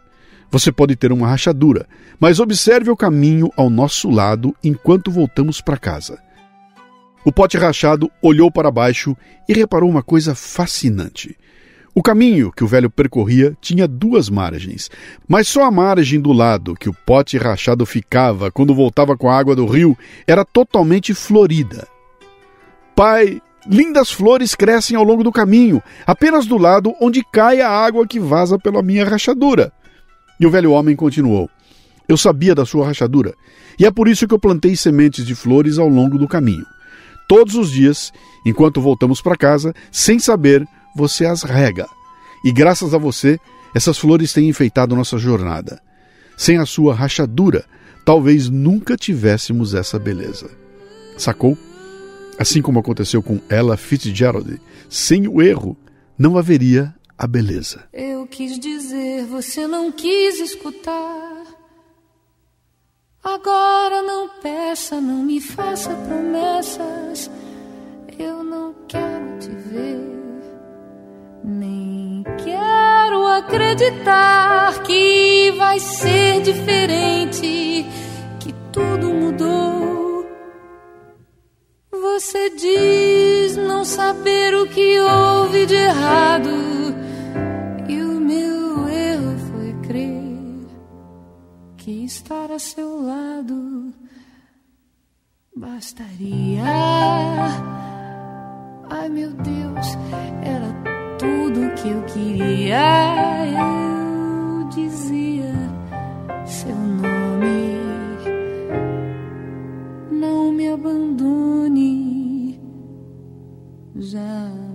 você 0.50 0.72
pode 0.72 0.96
ter 0.96 1.12
uma 1.12 1.28
rachadura, 1.28 1.88
mas 2.20 2.40
observe 2.40 2.90
o 2.90 2.96
caminho 2.96 3.52
ao 3.56 3.70
nosso 3.70 4.10
lado 4.10 4.56
enquanto 4.64 5.12
voltamos 5.12 5.62
para 5.62 5.78
casa. 5.78 6.20
O 7.26 7.32
pote 7.32 7.58
rachado 7.58 8.10
olhou 8.22 8.50
para 8.50 8.72
baixo 8.72 9.16
e 9.50 9.54
reparou 9.54 9.90
uma 9.90 10.02
coisa 10.02 10.34
fascinante. 10.34 11.38
O 11.94 12.02
caminho 12.02 12.52
que 12.52 12.64
o 12.64 12.68
velho 12.68 12.90
percorria 12.90 13.58
tinha 13.60 13.88
duas 13.88 14.30
margens, 14.30 14.90
mas 15.28 15.48
só 15.48 15.64
a 15.64 15.72
margem 15.72 16.22
do 16.22 16.32
lado 16.32 16.76
que 16.76 16.88
o 16.88 16.94
pote 16.94 17.38
rachado 17.38 17.86
ficava 17.86 18.52
quando 18.52 18.76
voltava 18.76 19.18
com 19.18 19.30
a 19.30 19.36
água 19.36 19.56
do 19.56 19.66
rio 19.66 19.98
era 20.28 20.46
totalmente 20.46 21.14
florida. 21.14 21.88
Pai, 22.96 23.42
lindas 23.68 24.12
flores 24.12 24.54
crescem 24.56 24.96
ao 24.96 25.04
longo 25.04 25.24
do 25.24 25.32
caminho, 25.32 25.82
apenas 26.06 26.46
do 26.46 26.58
lado 26.58 26.94
onde 27.02 27.24
cai 27.24 27.62
a 27.62 27.70
água 27.70 28.08
que 28.08 28.20
vaza 28.20 28.58
pela 28.60 28.84
minha 28.84 29.04
rachadura. 29.04 29.74
E 30.40 30.46
o 30.46 30.52
velho 30.52 30.72
homem 30.72 30.96
continuou: 30.96 31.50
Eu 32.08 32.18
sabia 32.18 32.54
da 32.54 32.66
sua 32.66 32.86
rachadura, 32.86 33.34
e 33.80 33.86
é 33.86 33.92
por 33.92 34.08
isso 34.08 34.28
que 34.28 34.34
eu 34.34 34.40
plantei 34.40 34.76
sementes 34.76 35.26
de 35.26 35.36
flores 35.36 35.78
ao 35.78 35.88
longo 35.88 36.18
do 36.18 36.28
caminho. 36.28 36.66
Todos 37.28 37.56
os 37.56 37.72
dias, 37.72 38.14
enquanto 38.46 38.82
voltamos 38.82 39.22
para 39.22 39.36
casa, 39.36 39.74
sem 39.92 40.18
saber, 40.18 40.66
você 40.96 41.26
as 41.26 41.44
rega. 41.44 41.88
E 42.44 42.52
graças 42.52 42.94
a 42.94 42.98
você, 42.98 43.40
essas 43.76 43.98
flores 43.98 44.32
têm 44.32 44.48
enfeitado 44.48 44.96
nossa 44.96 45.18
jornada. 45.18 45.82
Sem 46.38 46.58
a 46.58 46.66
sua 46.66 46.94
rachadura, 46.94 47.66
talvez 48.06 48.50
nunca 48.50 48.96
tivéssemos 48.96 49.74
essa 49.74 50.00
beleza. 50.00 50.50
Sacou? 51.18 51.58
Assim 52.40 52.62
como 52.62 52.80
aconteceu 52.80 53.22
com 53.22 53.42
Ella 53.50 53.76
Fitzgerald, 53.76 54.62
sem 54.90 55.28
o 55.28 55.42
erro, 55.42 55.76
não 56.18 56.38
haveria 56.38 56.94
a 57.18 57.26
beleza. 57.26 57.90
Eu 57.92 58.28
quis 58.28 58.60
dizer, 58.60 59.26
você 59.26 59.66
não 59.66 59.92
quis 59.92 60.40
escutar. 60.40 61.46
Agora 63.24 64.02
não 64.04 64.30
peça, 64.42 65.02
não 65.02 65.24
me 65.24 65.42
faça 65.42 65.90
promessas. 65.90 67.32
Eu 68.20 68.44
não 68.44 68.74
quero 68.88 69.40
te 69.40 69.50
ver, 69.50 70.00
nem 71.44 72.24
quero 72.44 73.28
acreditar 73.28 74.82
que 74.84 75.52
vai 75.58 75.80
ser 75.80 76.42
diferente, 76.42 77.86
que 78.40 78.54
tudo 78.72 79.10
mudou. 79.10 80.26
Você 81.92 82.50
diz 82.52 83.58
não 83.58 83.84
saber 83.84 84.56
o 84.56 84.68
que 84.68 85.00
houve 85.00 85.66
de 85.66 85.76
errado 85.76 86.98
que 91.88 92.04
estar 92.04 92.52
a 92.52 92.60
seu 92.60 93.02
lado 93.02 93.94
bastaria. 95.56 96.62
Ai 98.90 99.08
meu 99.08 99.32
Deus, 99.32 99.88
era 100.44 100.68
tudo 101.18 101.74
que 101.82 101.88
eu 101.88 102.04
queria. 102.04 102.84
Eu 103.54 104.68
dizia 104.68 105.54
seu 106.46 106.76
nome, 106.76 107.78
não 110.12 110.52
me 110.52 110.68
abandone 110.68 112.60
jamais. 113.96 114.67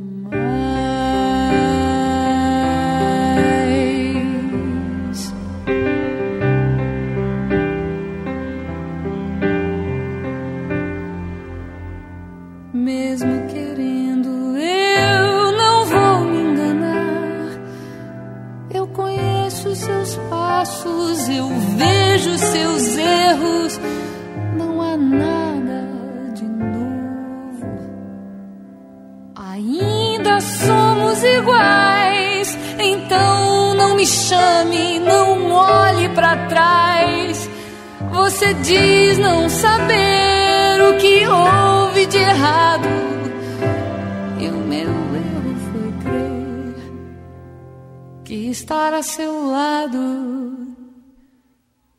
Que 48.33 48.49
estar 48.49 48.95
a 48.95 49.03
seu 49.03 49.47
lado 49.47 50.75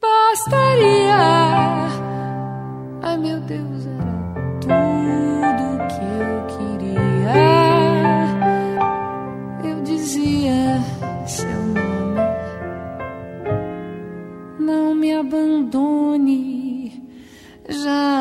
bastaria. 0.01 1.15
Ai 3.03 3.17
meu 3.19 3.39
Deus, 3.41 3.85
era 3.85 4.13
tudo 4.59 5.65
que 5.93 6.03
eu 6.23 6.33
queria. 6.55 7.37
Eu 9.63 9.83
dizia 9.83 10.81
seu 11.27 11.59
nome, 11.77 12.19
não 14.57 14.95
me 14.95 15.13
abandone 15.13 16.99
jamais. 17.69 18.12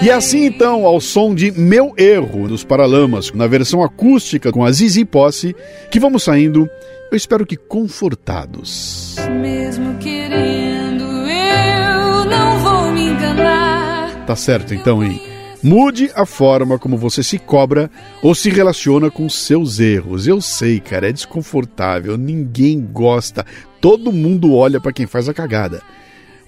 E 0.00 0.10
assim 0.10 0.44
então, 0.44 0.86
ao 0.86 1.00
som 1.00 1.34
de 1.34 1.50
Meu 1.50 1.92
Erro 1.96 2.46
dos 2.46 2.62
Paralamas, 2.62 3.32
na 3.32 3.48
versão 3.48 3.82
acústica 3.82 4.52
com 4.52 4.64
a 4.64 4.70
Zizi 4.70 5.04
Posse, 5.04 5.56
que 5.90 5.98
vamos 5.98 6.22
saindo, 6.22 6.70
eu 7.10 7.16
espero 7.16 7.44
que 7.44 7.56
confortados. 7.56 9.16
Mesmo 9.40 9.98
querendo, 9.98 11.02
eu 11.02 12.24
não 12.26 12.58
vou 12.60 12.92
me 12.92 13.08
enganar. 13.08 14.24
Tá 14.24 14.36
certo 14.36 14.72
então, 14.72 15.02
hein? 15.02 15.20
Mude 15.60 16.12
a 16.14 16.24
forma 16.24 16.78
como 16.78 16.96
você 16.96 17.20
se 17.24 17.36
cobra 17.36 17.90
ou 18.22 18.36
se 18.36 18.48
relaciona 18.50 19.10
com 19.10 19.28
seus 19.28 19.80
erros. 19.80 20.28
Eu 20.28 20.40
sei, 20.40 20.78
cara, 20.78 21.08
é 21.08 21.12
desconfortável, 21.12 22.16
ninguém 22.16 22.80
gosta, 22.80 23.44
todo 23.80 24.12
mundo 24.12 24.54
olha 24.54 24.80
para 24.80 24.92
quem 24.92 25.08
faz 25.08 25.28
a 25.28 25.34
cagada. 25.34 25.82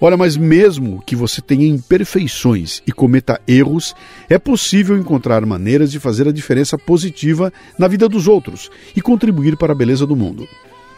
Olha, 0.03 0.17
mas 0.17 0.35
mesmo 0.35 0.99
que 1.05 1.15
você 1.15 1.41
tenha 1.41 1.67
imperfeições 1.67 2.81
e 2.87 2.91
cometa 2.91 3.39
erros, 3.47 3.93
é 4.27 4.39
possível 4.39 4.97
encontrar 4.97 5.45
maneiras 5.45 5.91
de 5.91 5.99
fazer 5.99 6.27
a 6.27 6.31
diferença 6.31 6.75
positiva 6.75 7.53
na 7.77 7.87
vida 7.87 8.09
dos 8.09 8.27
outros 8.27 8.71
e 8.95 9.01
contribuir 9.01 9.55
para 9.55 9.73
a 9.73 9.75
beleza 9.75 10.07
do 10.07 10.15
mundo. 10.15 10.47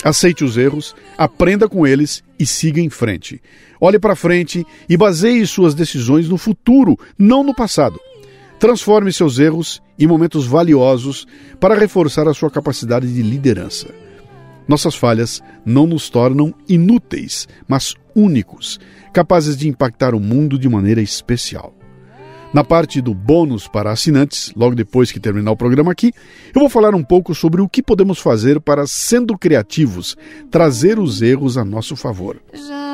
Aceite 0.06 0.46
os 0.46 0.56
erros, 0.58 0.96
aprenda 1.18 1.68
com 1.68 1.86
eles 1.86 2.24
e 2.40 2.46
siga 2.46 2.80
em 2.80 2.90
frente. 2.90 3.42
Olhe 3.80 4.00
para 4.00 4.16
frente 4.16 4.66
e 4.88 4.96
baseie 4.96 5.46
suas 5.46 5.76
decisões 5.76 6.30
no 6.30 6.38
futuro, 6.38 6.98
não 7.20 7.44
no 7.44 7.54
passado. 7.54 8.00
Transforme 8.58 9.12
seus 9.12 9.38
erros 9.38 9.82
em 10.00 10.08
momentos 10.08 10.46
valiosos 10.46 11.28
para 11.60 11.76
reforçar 11.76 12.26
a 12.26 12.34
sua 12.34 12.50
capacidade 12.50 13.14
de 13.14 13.22
liderança. 13.22 14.03
Nossas 14.68 14.96
falhas 14.96 15.42
não 15.66 15.86
nos 15.86 16.10
tornam 16.10 16.54
inúteis, 16.68 17.48
mas 17.68 17.96
únicos, 18.16 18.80
capazes 19.12 19.58
de 19.58 19.68
impactar 19.68 20.16
o 20.16 20.20
mundo 20.20 20.58
de 20.58 20.70
maneira 20.70 21.02
especial. 21.02 21.76
Na 22.54 22.64
parte 22.64 23.02
do 23.02 23.16
bônus 23.16 23.68
para 23.68 23.92
assinantes, 23.92 24.54
logo 24.56 24.76
depois 24.76 25.12
que 25.12 25.20
terminar 25.20 25.52
o 25.52 25.58
programa 25.58 25.92
aqui, 25.92 26.14
eu 26.54 26.62
vou 26.62 26.70
falar 26.70 26.94
um 26.94 27.04
pouco 27.04 27.34
sobre 27.34 27.62
o 27.62 27.68
que 27.68 27.82
podemos 27.82 28.20
fazer 28.20 28.62
para, 28.62 28.86
sendo 28.86 29.36
criativos, 29.36 30.16
trazer 30.52 31.00
os 31.00 31.24
erros 31.24 31.58
a 31.58 31.66
nosso 31.66 31.96
favor. 31.96 32.40
Jamais. 32.54 32.93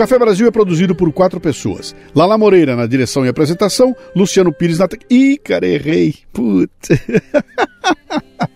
Café 0.00 0.18
Brasil 0.18 0.48
é 0.48 0.50
produzido 0.50 0.94
por 0.94 1.12
quatro 1.12 1.38
pessoas. 1.38 1.94
Lala 2.14 2.38
Moreira 2.38 2.74
na 2.74 2.86
direção 2.86 3.26
e 3.26 3.28
apresentação, 3.28 3.94
Luciano 4.16 4.50
Pires 4.50 4.78
na... 4.78 4.88
Ih, 5.10 5.36
cara, 5.36 5.66
errei. 5.68 6.14
Puta. 6.32 6.98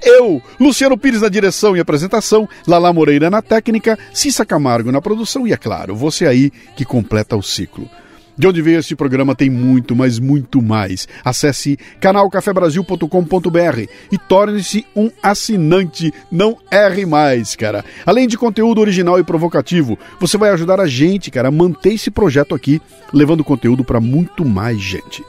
Eu, 0.00 0.40
Luciano 0.60 0.96
Pires 0.96 1.22
na 1.22 1.28
direção 1.28 1.76
e 1.76 1.80
apresentação, 1.80 2.48
Lala 2.64 2.92
Moreira 2.92 3.28
na 3.28 3.42
técnica, 3.42 3.98
Cissa 4.12 4.46
Camargo 4.46 4.92
na 4.92 5.02
produção 5.02 5.44
e, 5.48 5.52
é 5.52 5.56
claro, 5.56 5.96
você 5.96 6.28
aí 6.28 6.52
que 6.76 6.84
completa 6.84 7.36
o 7.36 7.42
ciclo. 7.42 7.90
De 8.36 8.48
onde 8.48 8.60
veio 8.60 8.80
este 8.80 8.96
programa 8.96 9.34
tem 9.34 9.48
muito, 9.48 9.94
mas 9.94 10.18
muito 10.18 10.60
mais. 10.60 11.06
Acesse 11.24 11.78
canalcafebrasil.com.br 12.00 13.80
e 14.10 14.18
torne-se 14.18 14.84
um 14.94 15.10
assinante. 15.22 16.12
Não 16.30 16.56
erre 16.70 17.06
mais, 17.06 17.54
cara. 17.54 17.84
Além 18.04 18.26
de 18.26 18.36
conteúdo 18.36 18.80
original 18.80 19.20
e 19.20 19.24
provocativo, 19.24 19.96
você 20.18 20.36
vai 20.36 20.50
ajudar 20.50 20.80
a 20.80 20.86
gente, 20.86 21.30
cara, 21.30 21.48
a 21.48 21.52
manter 21.52 21.94
esse 21.94 22.10
projeto 22.10 22.54
aqui, 22.54 22.82
levando 23.12 23.44
conteúdo 23.44 23.84
para 23.84 24.00
muito 24.00 24.44
mais 24.44 24.80
gente. 24.80 25.24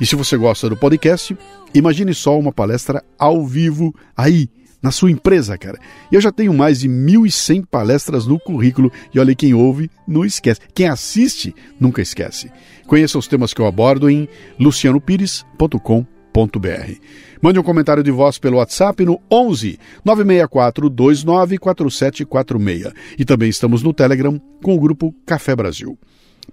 E 0.00 0.06
se 0.06 0.14
você 0.14 0.36
gosta 0.36 0.68
do 0.68 0.76
podcast, 0.76 1.36
imagine 1.74 2.14
só 2.14 2.38
uma 2.38 2.52
palestra 2.52 3.02
ao 3.18 3.44
vivo 3.44 3.94
aí 4.16 4.48
na 4.84 4.90
sua 4.90 5.10
empresa, 5.10 5.56
cara. 5.56 5.78
E 6.12 6.14
eu 6.14 6.20
já 6.20 6.30
tenho 6.30 6.52
mais 6.52 6.80
de 6.80 6.88
1.100 6.90 7.64
palestras 7.64 8.26
no 8.26 8.38
currículo 8.38 8.92
e 9.14 9.18
olha, 9.18 9.34
quem 9.34 9.54
ouve 9.54 9.90
não 10.06 10.26
esquece. 10.26 10.60
Quem 10.74 10.88
assiste 10.88 11.54
nunca 11.80 12.02
esquece. 12.02 12.52
Conheça 12.86 13.18
os 13.18 13.26
temas 13.26 13.54
que 13.54 13.62
eu 13.62 13.66
abordo 13.66 14.10
em 14.10 14.28
lucianopires.com.br. 14.60 17.00
Mande 17.40 17.58
um 17.58 17.62
comentário 17.62 18.02
de 18.02 18.10
voz 18.10 18.36
pelo 18.36 18.58
WhatsApp 18.58 19.06
no 19.06 19.18
11 19.32 19.78
964 20.04 20.90
29 20.90 21.56
4746. 21.56 22.92
E 23.18 23.24
também 23.24 23.48
estamos 23.48 23.82
no 23.82 23.94
Telegram 23.94 24.38
com 24.62 24.74
o 24.74 24.80
grupo 24.80 25.14
Café 25.24 25.56
Brasil. 25.56 25.98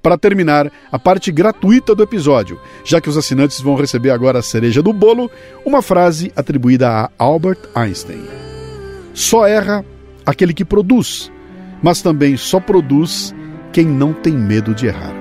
Para 0.01 0.17
terminar, 0.17 0.71
a 0.91 0.97
parte 0.97 1.32
gratuita 1.32 1.93
do 1.93 2.04
episódio, 2.04 2.60
já 2.84 2.99
que 2.99 3.10
os 3.10 3.17
assinantes 3.17 3.60
vão 3.62 3.75
receber 3.75 4.10
agora 4.10 4.39
a 4.39 4.43
cereja 4.43 4.82
do 4.82 4.91
bolo, 4.91 5.30
uma 5.65 5.82
frase 5.82 6.32
atribuída 6.36 6.89
a 6.89 7.10
Albert 7.17 7.60
Einstein. 7.75 8.25
Só 9.13 9.45
erra 9.45 9.86
aquele 10.25 10.54
que 10.54 10.65
produz, 10.65 11.32
mas 11.84 12.01
também 12.01 12.38
só 12.38 12.60
produz 12.60 13.34
quem 13.71 13.86
não 13.86 14.13
tem 14.13 14.34
medo 14.34 14.73
de 14.73 14.88
errar. 14.88 15.20